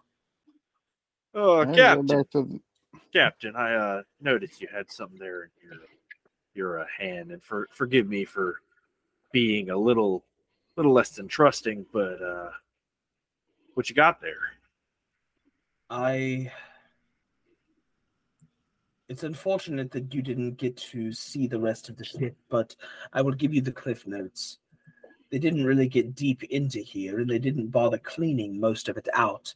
[1.34, 2.60] Oh, I Captain, to-
[3.12, 5.78] Captain, I uh, noticed you had something there in your
[6.54, 8.60] your uh, hand, and for forgive me for
[9.32, 10.24] being a little
[10.76, 12.50] little less than trusting, but uh,
[13.74, 14.52] what you got there?
[15.88, 16.52] I.
[19.08, 22.74] It's unfortunate that you didn't get to see the rest of the ship, but
[23.12, 24.58] I will give you the cliff notes.
[25.32, 29.08] They didn't really get deep into here, and they didn't bother cleaning most of it
[29.14, 29.54] out.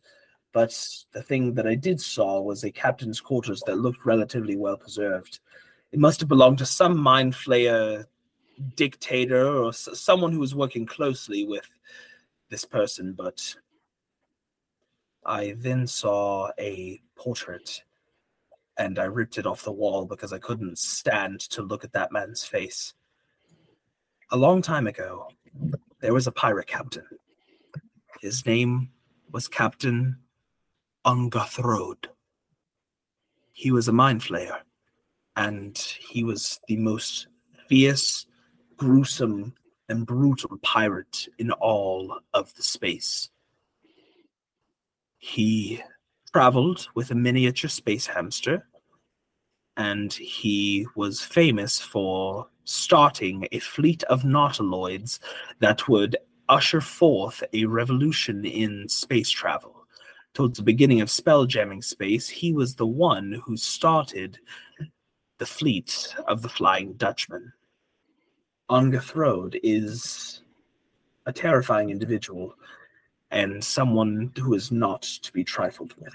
[0.53, 0.75] But
[1.13, 5.41] the thing that I did saw was a captain's quarters that looked relatively well preserved.
[5.93, 8.07] It must have belonged to some mind flayer
[8.75, 11.69] dictator or s- someone who was working closely with
[12.49, 13.55] this person, but
[15.27, 17.83] I then saw a portrait
[18.79, 22.13] and I ripped it off the wall because I couldn't stand to look at that
[22.13, 22.95] man's face.
[24.31, 25.29] A long time ago,
[26.01, 27.07] there was a pirate captain.
[28.21, 28.91] His name
[29.31, 30.19] was Captain
[31.05, 32.07] Ungathrode.
[33.53, 34.59] He was a mind flayer,
[35.37, 37.29] and he was the most
[37.69, 38.27] fierce,
[38.77, 39.55] gruesome,
[39.89, 43.31] and brutal pirate in all of the space.
[45.19, 45.83] He
[46.33, 48.67] traveled with a miniature space hamster,
[49.77, 55.19] and he was famous for starting a fleet of nautiloids
[55.61, 56.17] that would
[56.49, 59.87] usher forth a revolution in space travel.
[60.35, 64.39] Towards the beginning of spelljamming space, he was the one who started
[65.39, 67.53] the fleet of the Flying Dutchman.
[68.69, 70.43] Ongathrode is
[71.25, 72.55] a terrifying individual
[73.31, 76.15] and someone who is not to be trifled with.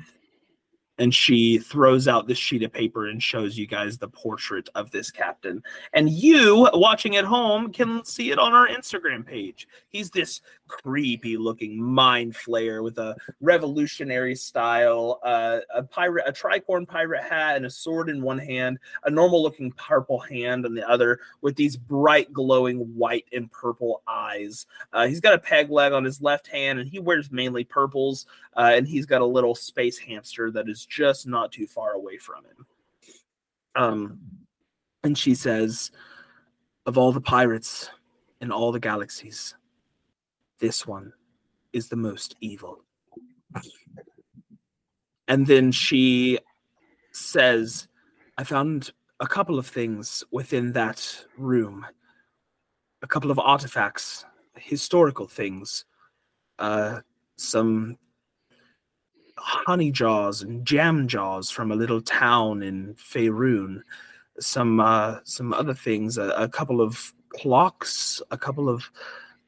[0.97, 4.91] And she throws out this sheet of paper and shows you guys the portrait of
[4.91, 5.63] this captain.
[5.93, 9.67] And you, watching at home, can see it on our Instagram page.
[9.89, 16.87] He's this creepy looking mind flayer with a revolutionary style, uh, a pirate, a tricorn
[16.87, 20.87] pirate hat, and a sword in one hand, a normal looking purple hand in the
[20.89, 24.65] other, with these bright, glowing white and purple eyes.
[24.93, 28.25] Uh, he's got a peg leg on his left hand, and he wears mainly purples.
[28.55, 32.17] Uh, and he's got a little space hamster that is just not too far away
[32.17, 32.65] from him.
[33.75, 34.19] Um,
[35.03, 35.91] and she says,
[36.85, 37.89] "Of all the pirates
[38.39, 39.55] in all the galaxies,
[40.61, 41.11] this one
[41.73, 42.85] is the most evil."
[45.27, 46.39] And then she
[47.11, 47.89] says,
[48.37, 51.85] "I found a couple of things within that room,
[53.01, 55.83] a couple of artifacts, historical things,
[56.59, 57.01] uh,
[57.35, 57.97] some."
[59.41, 63.81] honey jars and jam jars from a little town in Faerun,
[64.39, 68.83] some uh, some other things, a, a couple of clocks, a couple of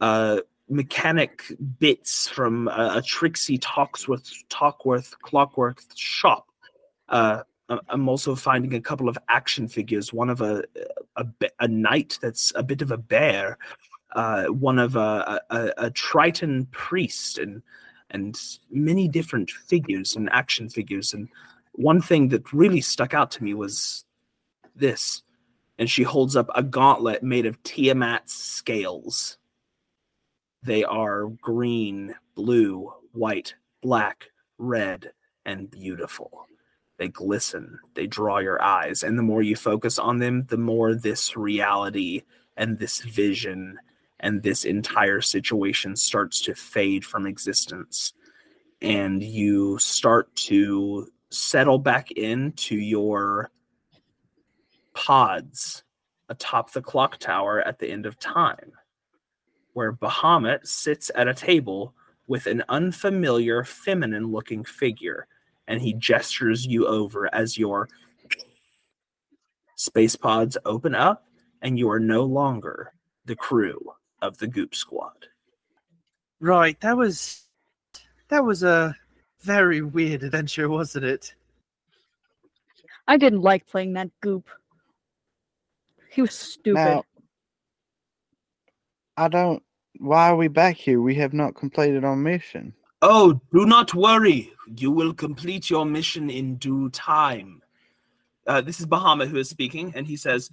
[0.01, 0.39] uh,
[0.73, 1.43] mechanic
[1.79, 6.47] bits from a, Trixie Talksworth Talkworth Clockwork shop.
[7.09, 7.43] Uh,
[7.89, 10.11] I'm also finding a couple of action figures.
[10.11, 10.63] One of a
[11.15, 11.25] a,
[11.59, 13.57] a knight that's a bit of a bear.
[14.13, 17.63] Uh, one of a, a, a Triton priest and
[18.11, 21.13] and many different figures and action figures.
[21.13, 21.27] And
[21.73, 24.05] one thing that really stuck out to me was
[24.75, 25.23] this.
[25.79, 29.37] And she holds up a gauntlet made of Tiamat's scales.
[30.63, 35.11] They are green, blue, white, black, red,
[35.45, 36.47] and beautiful.
[36.97, 40.95] They glisten, they draw your eyes, and the more you focus on them, the more
[40.95, 42.21] this reality
[42.55, 43.77] and this vision
[44.19, 48.13] and this entire situation starts to fade from existence.
[48.81, 53.51] And you start to settle back into your
[54.93, 55.83] pods
[56.29, 58.71] atop the clock tower at the end of time,
[59.73, 61.93] where Bahamut sits at a table
[62.27, 65.27] with an unfamiliar feminine looking figure,
[65.67, 67.89] and he gestures you over as your
[69.75, 71.25] space pods open up,
[71.61, 72.93] and you are no longer
[73.25, 75.27] the crew of the Guup Squad.
[76.39, 77.45] Right, that was
[78.29, 78.95] that was a
[79.41, 81.35] very weird adventure, wasn't it?
[83.07, 84.47] I didn't like playing that goop.
[86.09, 86.79] He was stupid.
[86.79, 87.05] Now,
[89.17, 89.61] I don't.
[89.99, 91.01] Why are we back here?
[91.01, 92.73] We have not completed our mission.
[93.01, 94.51] Oh, do not worry.
[94.75, 97.61] You will complete your mission in due time.
[98.47, 100.49] Uh, this is Bahamut who is speaking, and he says,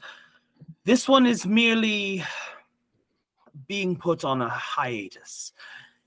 [0.84, 2.24] This one is merely
[3.66, 5.52] being put on a hiatus.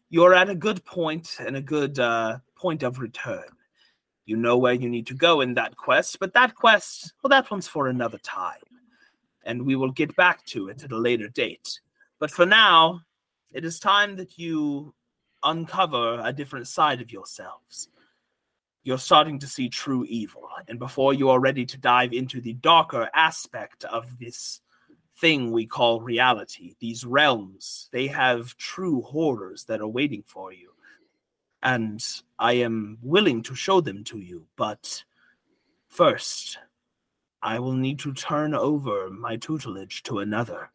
[0.10, 3.46] You're at a good point and a good uh, point of return.
[4.26, 7.50] You know where you need to go in that quest, but that quest, well, that
[7.50, 8.62] one's for another time.
[9.44, 11.80] And we will get back to it at a later date.
[12.24, 13.02] But for now,
[13.52, 14.96] it is time that you
[15.44, 17.90] uncover a different side of yourselves.
[18.84, 20.48] You're starting to see true evil.
[20.70, 24.62] And before you are ready to dive into the darker aspect of this
[25.18, 30.70] thing we call reality, these realms, they have true horrors that are waiting for you.
[31.62, 32.02] And
[32.40, 35.04] I am willing to show them to you, but
[35.90, 36.58] first,
[37.42, 40.70] I will need to turn over my tutelage to another,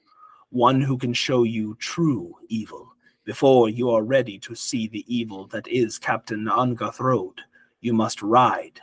[0.51, 2.95] one who can show you true evil
[3.25, 7.41] before you are ready to see the evil that is Captain Angathrode.
[7.81, 8.81] You must ride.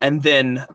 [0.00, 0.66] And then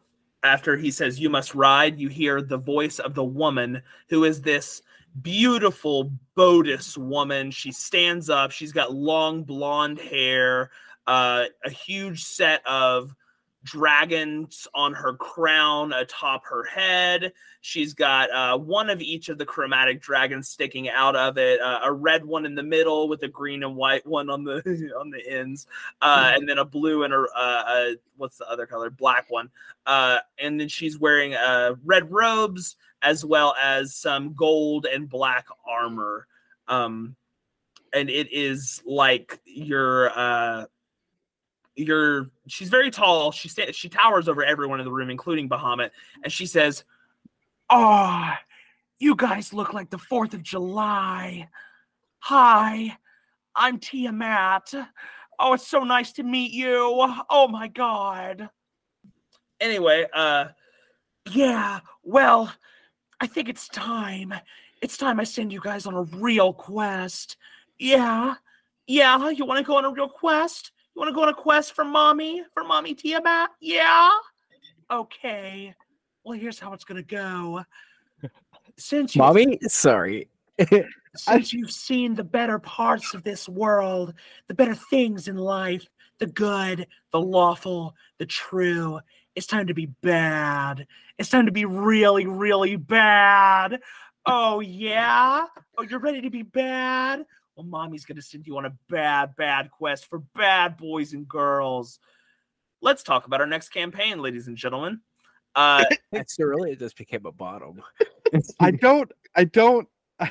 [0.43, 4.41] after he says you must ride, you hear the voice of the woman who is
[4.41, 4.82] this
[5.22, 7.51] beautiful Bodis woman.
[7.51, 8.51] She stands up.
[8.51, 10.72] She's got long blonde hair,
[11.07, 13.16] uh, a huge set of
[13.64, 17.34] dragons on her crown atop her head.
[17.61, 21.80] She's got uh, one of each of the chromatic dragons sticking out of it, uh,
[21.84, 24.57] a red one in the middle with a green and white one on the
[24.99, 25.68] on the ends,
[26.01, 28.89] uh, and then a blue and a, uh, a what's the other color?
[28.89, 29.49] Black one.
[29.86, 35.47] Uh, and then she's wearing uh, red robes as well as some gold and black
[35.68, 36.28] armor.
[36.68, 37.16] Um,
[37.93, 40.66] and it is like your uh
[41.76, 43.32] you're she's very tall.
[43.32, 45.92] She sta- she towers over everyone in the room, including Bahamut,
[46.24, 46.84] and she says,
[47.70, 48.34] "Oh,
[49.00, 51.50] you guys look like the Fourth of July.
[52.20, 52.98] Hi,
[53.56, 54.74] I'm Tiamat.
[55.40, 56.90] Oh, it's so nice to meet you.
[57.30, 58.50] Oh my god.
[59.60, 60.48] Anyway, uh,
[61.32, 61.80] yeah.
[62.04, 62.54] Well,
[63.20, 64.34] I think it's time.
[64.82, 67.38] It's time I send you guys on a real quest.
[67.80, 68.36] Yeah,
[68.86, 69.30] yeah.
[69.30, 70.73] You want to go on a real quest?
[70.96, 72.44] You want to go on a quest for mommy?
[72.54, 73.50] For mommy Tiamat?
[73.60, 74.10] Yeah?
[74.91, 75.74] Okay.
[76.24, 77.64] Well, here's how it's going to go.
[78.78, 80.30] Since Mommy, sorry.
[81.16, 84.14] since you've seen the better parts of this world,
[84.48, 85.88] the better things in life,
[86.20, 89.00] the good, the lawful, the true,
[89.36, 90.88] it's time to be bad.
[91.18, 93.80] It's time to be really, really bad.
[94.26, 95.46] Oh, yeah?
[95.78, 97.26] Oh, you're ready to be bad?
[97.56, 101.28] Well, mommy's going to send you on a bad, bad quest for bad boys and
[101.28, 101.99] girls.
[102.82, 105.01] Let's talk about our next campaign, ladies and gentlemen.
[105.56, 107.82] Uh, That's really it just became a bottom.
[108.60, 109.12] I don't.
[109.36, 109.88] I don't.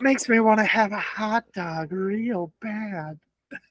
[0.00, 3.18] makes me want to have a hot dog real bad.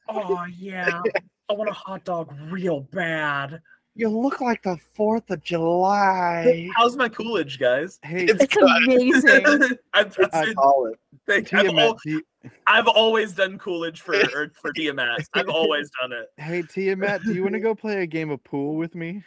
[0.10, 1.02] oh, yeah.
[1.50, 3.62] I want a hot dog real bad.
[3.96, 6.70] You look like the Fourth of July.
[6.76, 8.00] How's my Coolidge, guys?
[8.02, 9.78] Hey, It's amazing.
[9.94, 11.00] I've, I I've, call it.
[11.28, 11.98] Thank- I've, al-
[12.68, 15.28] I've always done Coolidge for or er, for Tiamat.
[15.34, 16.28] I've always done it.
[16.38, 19.24] hey Tiamat, do you want to go play a game of pool with me?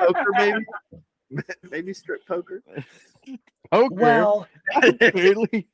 [0.00, 0.64] Poker, maybe.
[1.70, 2.62] maybe strip poker.
[3.70, 3.94] Poker.
[3.94, 4.46] well,
[5.14, 5.68] really?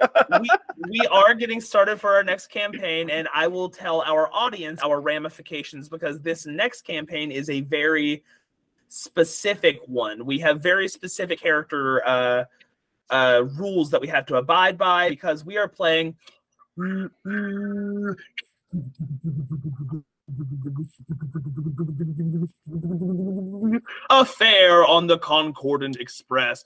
[0.40, 0.50] we,
[0.88, 5.00] we are getting started for our next campaign, and I will tell our audience our
[5.00, 8.22] ramifications because this next campaign is a very
[8.92, 10.26] specific one.
[10.26, 12.44] We have very specific character uh,
[13.08, 16.14] uh, rules that we have to abide by because we are playing
[24.10, 26.62] Affair on the Concordant Express.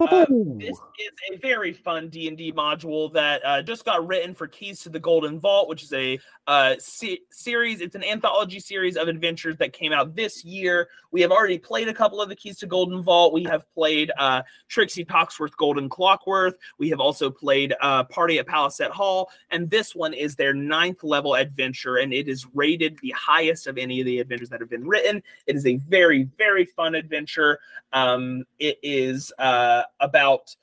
[0.00, 0.26] Uh,
[0.58, 4.46] this is a very fun D and D module that uh, just got written for
[4.46, 7.80] Keys to the Golden Vault, which is a uh, se- series.
[7.80, 10.88] It's an anthology series of adventures that came out this year.
[11.10, 13.32] We have already played a couple of the Keys to Golden Vault.
[13.32, 16.56] We have played uh, Trixie Tockworth Golden Clockworth.
[16.78, 21.04] We have also played uh, Party at Palisade Hall, and this one is their ninth
[21.04, 24.70] level adventure, and it is rated the highest of any of the adventures that have
[24.70, 25.22] been written.
[25.46, 27.43] It is a very very fun adventure.
[27.92, 30.54] Um, it is uh, about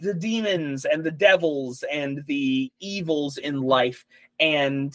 [0.00, 4.04] the demons and the devils and the evils in life.
[4.38, 4.94] And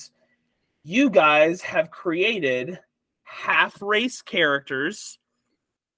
[0.83, 2.79] you guys have created
[3.23, 5.19] half race characters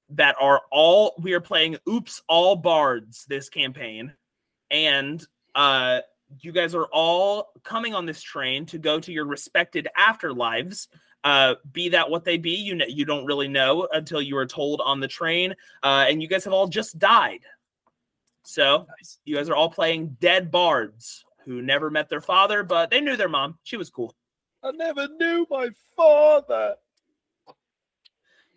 [0.09, 4.11] that are all we are playing oops all bards this campaign
[4.69, 5.25] and
[5.55, 6.01] uh
[6.41, 10.87] you guys are all coming on this train to go to your respected afterlives
[11.24, 14.45] uh, be that what they be, you know, you don't really know until you are
[14.45, 15.55] told on the train.
[15.84, 17.41] Uh, and you guys have all just died.
[18.43, 19.19] So nice.
[19.24, 23.15] you guys are all playing dead bards who never met their father, but they knew
[23.15, 23.57] their mom.
[23.63, 24.15] She was cool.
[24.63, 26.76] I never knew my father.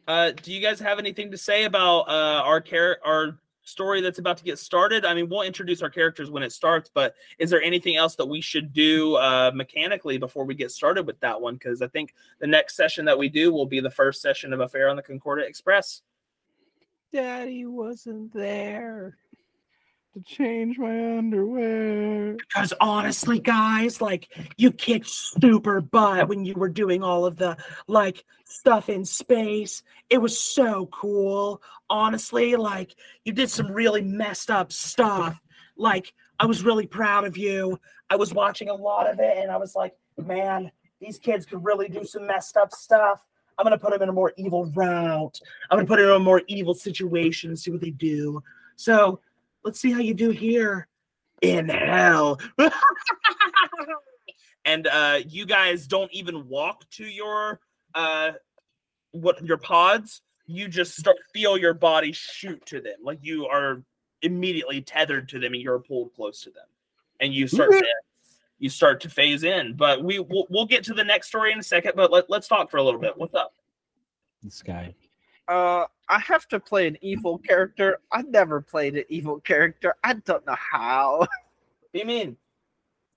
[0.06, 4.18] Uh, do you guys have anything to say about uh, our care, our story that's
[4.18, 5.04] about to get started?
[5.04, 8.26] I mean, we'll introduce our characters when it starts, but is there anything else that
[8.26, 11.54] we should do uh, mechanically before we get started with that one?
[11.54, 14.60] Because I think the next session that we do will be the first session of
[14.60, 16.02] Affair on the Concordant Express.
[17.12, 19.16] Daddy wasn't there
[20.14, 22.34] to change my underwear.
[22.34, 27.56] Because honestly, guys, like you kicked super butt when you were doing all of the
[27.88, 29.82] like stuff in space.
[30.08, 31.60] It was so cool.
[31.90, 32.94] Honestly, like
[33.24, 35.42] you did some really messed up stuff.
[35.76, 37.80] Like I was really proud of you.
[38.08, 41.64] I was watching a lot of it and I was like, man, these kids could
[41.64, 43.26] really do some messed up stuff.
[43.58, 45.40] I'm gonna put them in a more evil route.
[45.70, 48.42] I'm gonna put them in a more evil situation, and see what they do.
[48.76, 49.20] So
[49.64, 50.86] let's see how you do here
[51.42, 52.40] in hell.
[54.64, 57.60] and uh, you guys don't even walk to your
[57.94, 58.32] uh,
[59.12, 60.22] what your pods.
[60.46, 63.82] You just start feel your body shoot to them, like you are
[64.22, 66.66] immediately tethered to them, and you're pulled close to them,
[67.20, 67.84] and you start to
[68.58, 69.74] you start to phase in.
[69.74, 71.92] But we we'll, we'll get to the next story in a second.
[71.96, 73.16] But let, let's talk for a little bit.
[73.16, 73.54] What's up?
[74.42, 74.94] This guy.
[75.48, 77.98] Uh, I have to play an evil character.
[78.12, 79.94] I've never played an evil character.
[80.04, 81.26] I don't know how.
[81.94, 82.36] What do you mean?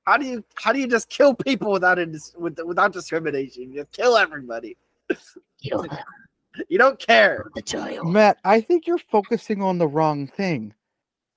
[0.06, 3.72] How do you how do you just kill people without indis- with, without discrimination?
[3.72, 4.78] You just kill everybody.
[5.64, 5.98] Kill them.
[6.70, 7.50] You don't care.
[7.56, 8.08] The child.
[8.08, 10.74] Matt, I think you're focusing on the wrong thing.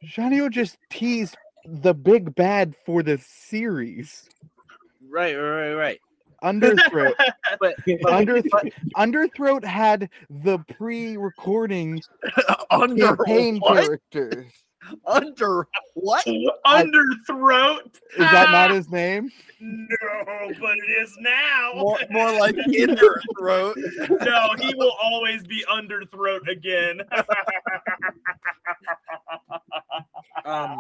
[0.03, 1.37] Shawnio just teased
[1.67, 4.29] the big bad for the series.
[5.09, 6.01] Right, right, right.
[6.43, 7.15] Underthroat.
[7.61, 7.75] But,
[8.07, 8.41] Under,
[8.97, 12.01] Underthroat had the pre-recording
[12.71, 13.85] under campaign what?
[13.85, 14.47] characters.
[15.07, 16.25] Under what?
[16.67, 17.95] Underthroat.
[18.17, 19.31] Is that not his name?
[19.61, 19.97] No,
[20.59, 21.73] but it is now.
[21.77, 23.77] More, more like in your throat.
[23.77, 27.03] no, he will always be underthroat again.
[30.45, 30.79] Um,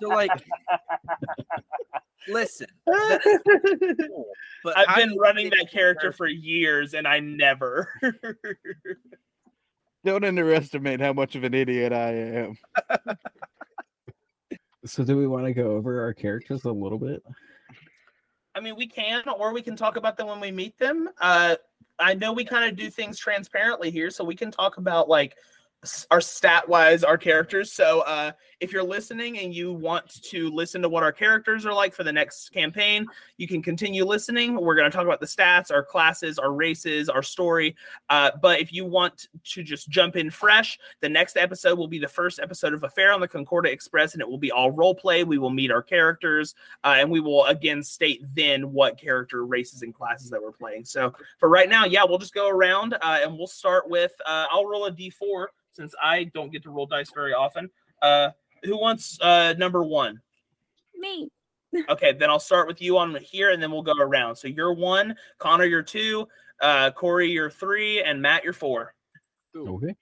[0.00, 0.30] so like,
[2.28, 2.66] listen.
[2.88, 4.26] cool,
[4.64, 7.88] but I've been do running that character for years and I never.
[10.04, 12.58] Don't underestimate how much of an idiot I am.
[14.86, 17.22] So do we want to go over our characters a little bit?
[18.54, 21.10] I mean, we can, or we can talk about them when we meet them.
[21.20, 21.56] Uh,
[21.98, 25.32] I know we kind of do things transparently here, so we can talk about like
[25.32, 25.57] s-
[26.10, 27.72] our stat wise, our characters.
[27.72, 31.72] So, uh, if you're listening and you want to listen to what our characters are
[31.72, 33.06] like for the next campaign,
[33.36, 34.56] you can continue listening.
[34.56, 37.76] We're going to talk about the stats, our classes, our races, our story.
[38.10, 42.00] Uh, but if you want to just jump in fresh, the next episode will be
[42.00, 44.94] the first episode of Affair on the Concordant Express, and it will be all role
[44.94, 45.22] play.
[45.22, 49.82] We will meet our characters, uh, and we will again state then what character races
[49.82, 50.84] and classes that we're playing.
[50.84, 54.46] So for right now, yeah, we'll just go around uh, and we'll start with uh,
[54.50, 57.70] I'll roll a d4 since I don't get to roll dice very often.
[58.02, 58.30] Uh,
[58.64, 60.20] who wants uh, number one?
[60.96, 61.28] Me.
[61.90, 64.36] Okay, then I'll start with you on here, and then we'll go around.
[64.36, 66.26] So you're one, Connor, you're two,
[66.62, 68.94] uh, Corey, you're three, and Matt, you're four.
[69.54, 69.94] Okay.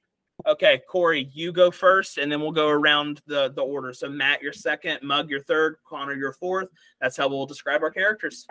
[0.47, 3.93] Okay, Corey, you go first, and then we'll go around the the order.
[3.93, 6.71] So Matt, you're second, Mug, you're third, Connor, you're fourth.
[7.01, 8.47] That's how we'll describe our characters.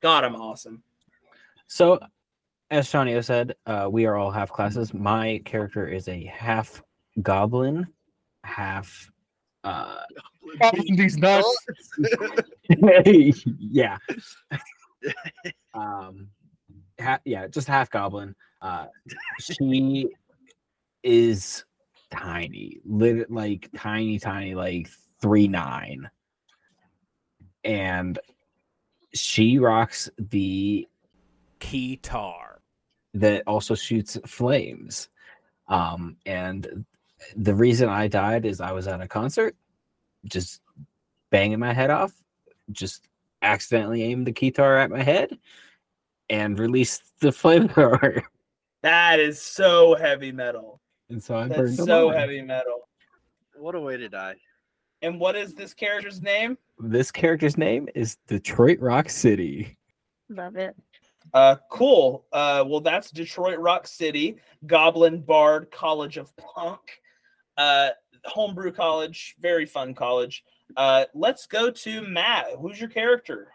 [0.00, 0.82] God, I'm awesome.
[1.68, 2.00] So,
[2.70, 4.94] as Shawnio said, uh, we are all half classes.
[4.94, 6.82] My character is a half
[7.22, 7.86] goblin,
[8.44, 9.10] half
[9.64, 9.98] Uh,
[10.88, 11.66] These nuts.
[13.58, 13.98] yeah.
[15.74, 16.28] um,
[17.00, 18.34] ha- yeah, just half goblin.
[18.62, 18.86] Uh,
[19.40, 20.06] she
[21.02, 21.64] is
[22.10, 24.88] tiny, lit- like tiny, tiny, like
[25.20, 26.08] three nine,
[27.64, 28.18] and
[29.14, 30.86] she rocks the
[31.60, 32.49] Keytar.
[33.14, 35.08] That also shoots flames.
[35.68, 36.84] Um, and
[37.36, 39.54] the reason I died is I was at a concert,
[40.24, 40.60] just
[41.30, 42.12] banging my head off,
[42.72, 43.08] just
[43.42, 45.38] accidentally aimed the guitar at my head
[46.28, 48.22] and released the flamethrower.
[48.82, 50.80] That is so heavy metal.
[51.08, 52.18] And so I That's burned so alive.
[52.18, 52.88] heavy metal.
[53.56, 54.36] What a way to die.
[55.02, 56.56] And what is this character's name?
[56.78, 59.76] This character's name is Detroit Rock City.
[60.28, 60.76] Love it.
[61.32, 62.24] Uh, cool.
[62.32, 66.80] Uh, well, that's Detroit Rock City, Goblin Bard College of Punk,
[67.56, 67.90] uh,
[68.24, 70.44] homebrew college, very fun college.
[70.76, 72.46] Uh, let's go to Matt.
[72.58, 73.48] Who's your character?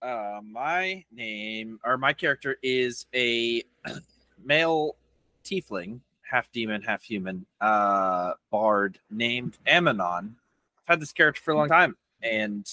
[0.00, 3.62] Uh, my name or my character is a
[4.44, 4.96] male
[5.44, 10.34] tiefling, half demon, half human, uh, bard named Ammonon.
[10.78, 12.66] I've had this character for a long time and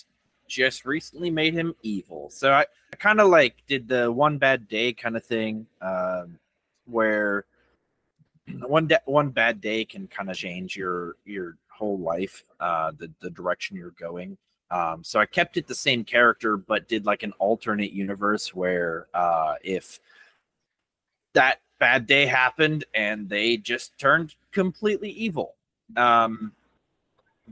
[0.50, 2.30] just recently made him evil.
[2.30, 6.38] So I, I kind of like did the one bad day kind of thing, um,
[6.86, 7.46] where
[8.68, 13.10] one da- one bad day can kind of change your your whole life, uh, the
[13.22, 14.38] the direction you're going.
[14.72, 19.08] Um, so I kept it the same character, but did like an alternate universe where
[19.14, 20.00] uh, if
[21.34, 25.56] that bad day happened and they just turned completely evil.
[25.96, 26.52] Um,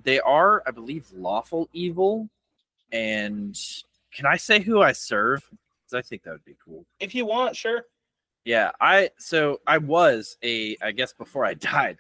[0.03, 2.29] they are, I believe, lawful evil.
[2.91, 3.57] And
[4.13, 5.43] can I say who I serve?
[5.49, 6.85] 'Cause I think that would be cool.
[6.99, 7.85] If you want, sure.
[8.45, 11.99] Yeah, I so I was a I guess before I died,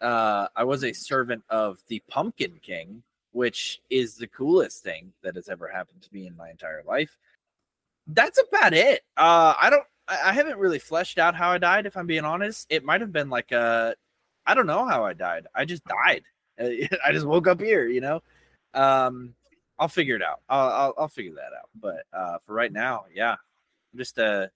[0.00, 3.02] uh I was a servant of the Pumpkin King,
[3.32, 7.16] which is the coolest thing that has ever happened to me in my entire life.
[8.06, 9.02] That's about it.
[9.16, 12.24] Uh I don't I I haven't really fleshed out how I died if I'm being
[12.24, 12.66] honest.
[12.70, 13.94] It might have been like a
[14.46, 15.46] I don't know how I died.
[15.54, 16.24] I just died.
[16.60, 18.22] I just woke up here, you know.
[18.74, 19.34] Um
[19.80, 20.42] I'll figure it out.
[20.48, 21.68] I'll I'll, I'll figure that out.
[21.80, 23.32] But uh for right now, yeah.
[23.92, 24.50] I'm just a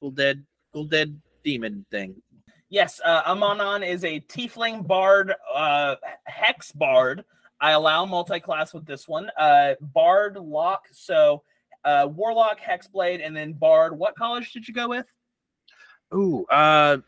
[0.00, 2.22] cool dead cool dead demon thing.
[2.68, 7.24] Yes, uh, Amanon is a tiefling bard, uh, hex bard.
[7.60, 9.28] I allow multi-class with this one.
[9.36, 11.42] Uh, bard lock, so
[11.84, 13.98] uh, warlock, hexblade, and then bard.
[13.98, 15.12] What college did you go with?
[16.14, 16.98] Ooh, uh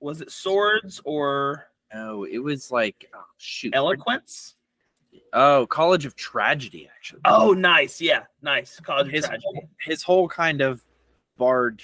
[0.00, 3.74] Was it swords or no, it was like oh, shoot.
[3.74, 4.56] eloquence?
[5.36, 7.20] Oh, College of Tragedy, actually.
[7.24, 8.00] Oh, nice.
[8.00, 8.78] Yeah, nice.
[8.78, 9.42] College of his Tragedy.
[9.44, 10.82] whole, his whole kind of
[11.36, 11.82] bard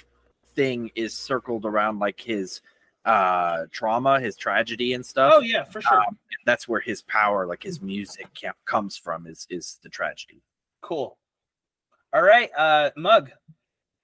[0.55, 2.61] thing is circled around like his
[3.03, 5.33] uh trauma, his tragedy and stuff.
[5.35, 5.99] Oh yeah, for sure.
[5.99, 9.27] Um, that's where his power, like his music, ca- comes from.
[9.27, 10.41] Is is the tragedy?
[10.81, 11.17] Cool.
[12.13, 13.31] All right, uh, Mug.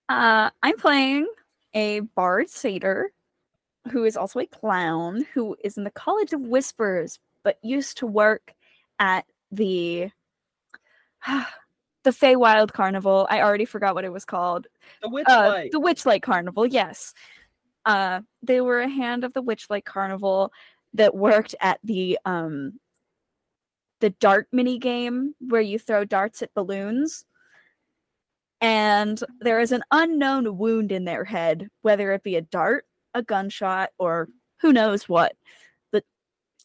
[0.10, 1.28] Uh, I'm playing
[1.74, 3.12] a bard satyr
[3.92, 8.08] who is also a clown who is in the College of Whispers but used to
[8.08, 8.54] work
[9.00, 10.10] at the
[11.28, 13.28] the Feywild Carnival.
[13.30, 14.68] I already forgot what it was called.
[15.02, 17.14] The Witch Uh, the Witchlight Carnival, yes.
[17.86, 20.52] Uh, they were a hand of the Witchlight Carnival
[20.94, 22.80] that worked at the um
[24.00, 27.26] the dart mini game where you throw darts at balloons.
[28.62, 33.22] And there is an unknown wound in their head, whether it be a dart, a
[33.22, 34.30] gunshot, or
[34.62, 35.34] who knows what.
[35.92, 36.04] But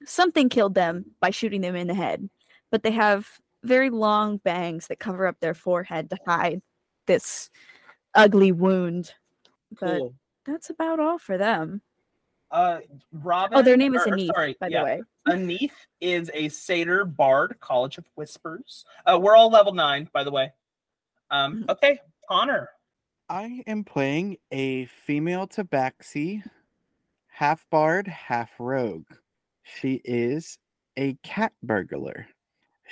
[0.06, 2.28] something killed them by shooting them in the head.
[2.72, 3.28] But they have
[3.62, 6.62] very long bangs that cover up their forehead to hide
[7.06, 7.50] this
[8.14, 9.12] ugly wound.
[9.78, 10.14] But Cool.
[10.44, 11.82] that's about all for them.
[12.50, 12.80] Uh,
[13.12, 13.56] Robin.
[13.56, 14.80] Oh, their name is or- or Anith, sorry, by yeah.
[14.80, 15.02] the way.
[15.28, 18.84] Anith is a satyr bard, College of Whispers.
[19.06, 20.52] Uh, we're all level nine, by the way.
[21.30, 22.68] Um, okay, Connor.
[23.28, 26.42] I am playing a female tabaxi,
[27.28, 29.06] half bard, half rogue.
[29.62, 30.58] She is
[30.98, 32.26] a cat burglar.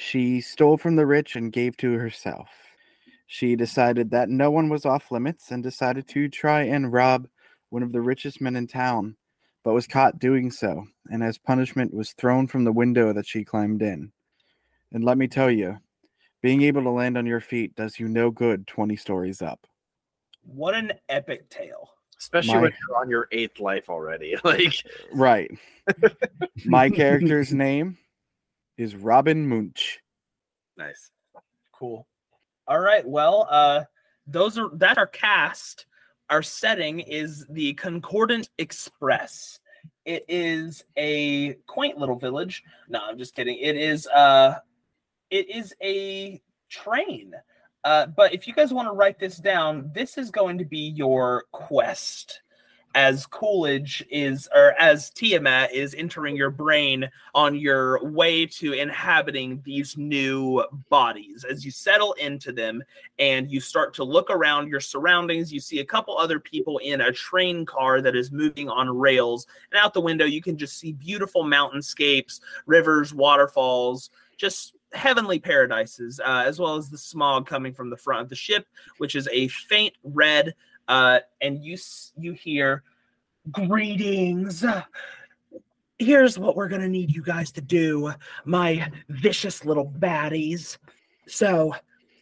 [0.03, 2.49] She stole from the rich and gave to herself.
[3.27, 7.29] She decided that no one was off limits and decided to try and rob
[7.69, 9.17] one of the richest men in town,
[9.63, 13.45] but was caught doing so, and as punishment was thrown from the window that she
[13.45, 14.11] climbed in.
[14.91, 15.77] And let me tell you,
[16.41, 19.67] being able to land on your feet does you no good 20 stories up.
[20.43, 21.91] What an epic tale.
[22.19, 24.35] Especially My- when you're on your eighth life already.
[24.45, 24.83] Like
[25.13, 25.51] Right.
[26.65, 27.99] My character's name
[28.81, 30.01] is Robin Munch.
[30.76, 31.11] nice.
[31.72, 32.07] Cool.
[32.66, 33.07] All right.
[33.07, 33.85] Well, uh,
[34.26, 35.87] those are that's our cast.
[36.28, 39.61] Our setting is the Concordant Express.
[40.05, 42.62] it is a quaint little village.
[42.89, 43.59] No, I'm just kidding.
[43.59, 44.57] It is uh
[45.31, 47.35] it is a train.
[47.83, 50.91] Uh, but if you guys want to write this down, this is going to be
[50.91, 52.43] your quest
[52.95, 59.62] as Coolidge is, or as Tiamat is entering your brain on your way to inhabiting
[59.64, 61.45] these new bodies.
[61.49, 62.82] As you settle into them
[63.18, 67.03] and you start to look around your surroundings, you see a couple other people in
[67.03, 69.47] a train car that is moving on rails.
[69.70, 76.20] And out the window, you can just see beautiful mountainscapes, rivers, waterfalls, just heavenly paradises,
[76.20, 78.66] uh, as well as the smog coming from the front of the ship,
[78.99, 80.55] which is a faint red.
[80.91, 81.78] Uh, and you
[82.18, 82.82] you hear
[83.53, 84.64] Greetings.
[86.01, 88.12] Here's what we're going to need you guys to do,
[88.45, 90.78] my vicious little baddies.
[91.28, 91.74] So,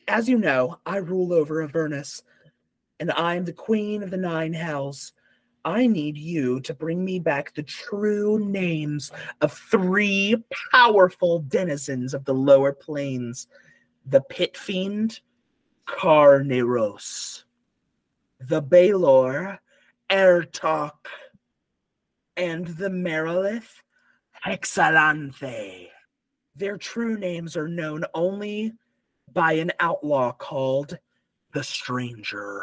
[0.07, 2.23] as you know, I rule over Avernus,
[3.01, 5.13] and I'm the queen of the nine hells.
[5.65, 9.11] I need you to bring me back the true names
[9.41, 10.37] of three
[10.73, 13.47] powerful denizens of the lower plains
[14.05, 15.21] the Pit Fiend,
[15.87, 17.45] Carneros,
[18.41, 19.61] the Balor,
[20.11, 21.09] Airtalk,
[22.37, 23.83] and the Marilith,
[24.45, 25.89] Hexalanthe.
[26.55, 28.73] Their true names are known only
[29.33, 30.99] by an outlaw called
[31.53, 32.63] the Stranger.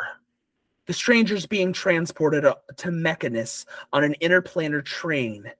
[0.85, 2.45] The Stranger's being transported
[2.77, 5.51] to Mechanus on an interplanar train.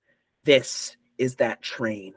[0.44, 2.14] This is that train.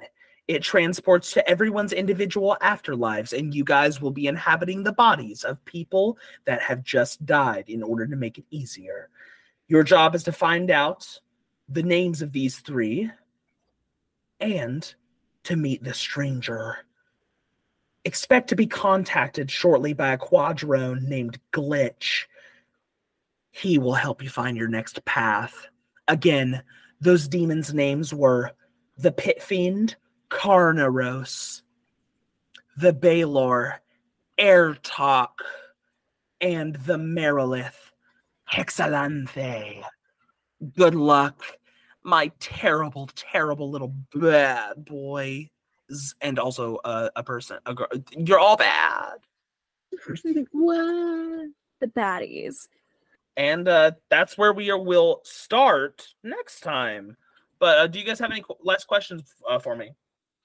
[0.48, 5.62] It transports to everyone's individual afterlives, and you guys will be inhabiting the bodies of
[5.66, 9.10] people that have just died in order to make it easier.
[9.68, 11.20] Your job is to find out
[11.68, 13.10] the names of these three
[14.40, 14.94] and
[15.44, 16.78] to meet the stranger.
[18.06, 22.24] Expect to be contacted shortly by a quadrone named Glitch.
[23.50, 25.66] He will help you find your next path.
[26.06, 26.62] Again,
[27.02, 28.52] those demons' names were
[28.96, 29.96] the Pit Fiend,
[30.30, 31.62] Carnaros,
[32.76, 33.80] the Balor,
[34.38, 35.42] Airtalk,
[36.40, 37.92] and the Marilith,
[38.52, 39.82] Hexalanthe.
[40.76, 41.42] Good luck,
[42.02, 45.50] my terrible, terrible little bad boy.
[46.20, 47.58] and also a, a person.
[47.66, 47.88] A girl.
[48.16, 49.18] You're all bad.
[50.52, 51.48] what?
[51.80, 52.68] The baddies.
[53.36, 57.16] And uh, that's where we are, will start next time.
[57.60, 59.92] But uh, do you guys have any last questions uh, for me?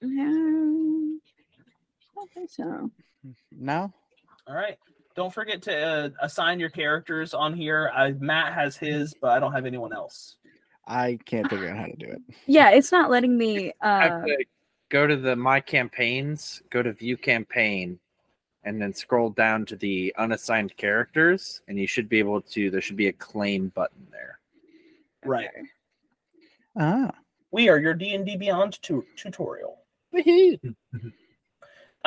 [0.04, 1.20] Um,
[1.60, 2.90] I don't think so.
[3.52, 3.92] No?
[4.46, 4.78] All right.
[5.16, 7.90] Don't forget to uh, assign your characters on here.
[7.94, 10.36] Uh, Matt has his, but I don't have anyone else.
[10.86, 12.20] I can't figure out how to do it.
[12.46, 13.72] Yeah, it's not letting me.
[13.80, 14.44] Uh, to
[14.90, 17.98] go to the my campaigns, go to view campaign,
[18.64, 22.70] and then scroll down to the unassigned characters, and you should be able to.
[22.70, 24.40] There should be a claim button there.
[25.24, 25.48] Right.
[26.78, 27.12] Ah.
[27.50, 29.78] We are your D and D Beyond tu- tutorial.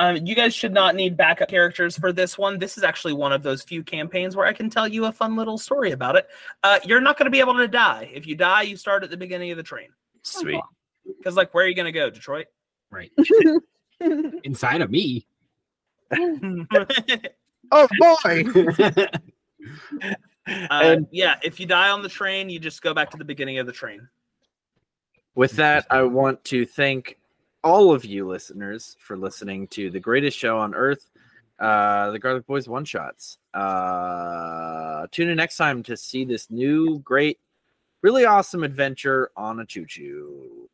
[0.00, 2.60] Um, you guys should not need backup characters for this one.
[2.60, 5.34] This is actually one of those few campaigns where I can tell you a fun
[5.34, 6.28] little story about it.
[6.62, 8.08] Uh, you're not going to be able to die.
[8.14, 9.88] If you die, you start at the beginning of the train.
[10.22, 10.60] Sweet.
[11.04, 12.10] Because, like, where are you going to go?
[12.10, 12.46] Detroit?
[12.92, 13.10] Right.
[14.44, 15.26] Inside of me.
[17.70, 18.44] Oh boy.
[20.70, 23.58] Uh, yeah, if you die on the train, you just go back to the beginning
[23.58, 24.08] of the train.
[25.34, 27.18] With that, I want to thank
[27.64, 31.10] all of you listeners for listening to the greatest show on earth,
[31.58, 33.38] uh, the Garlic Boys One Shots.
[33.54, 37.38] Uh, tune in next time to see this new, great,
[38.02, 40.68] really awesome adventure on a choo choo.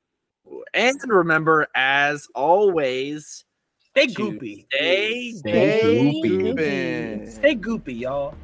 [0.74, 3.44] And remember, as always,
[3.90, 4.66] Stay to goopy.
[4.66, 6.54] Stay Stay goopy.
[6.54, 7.30] goopy.
[7.30, 8.34] Stay goopy, y'all.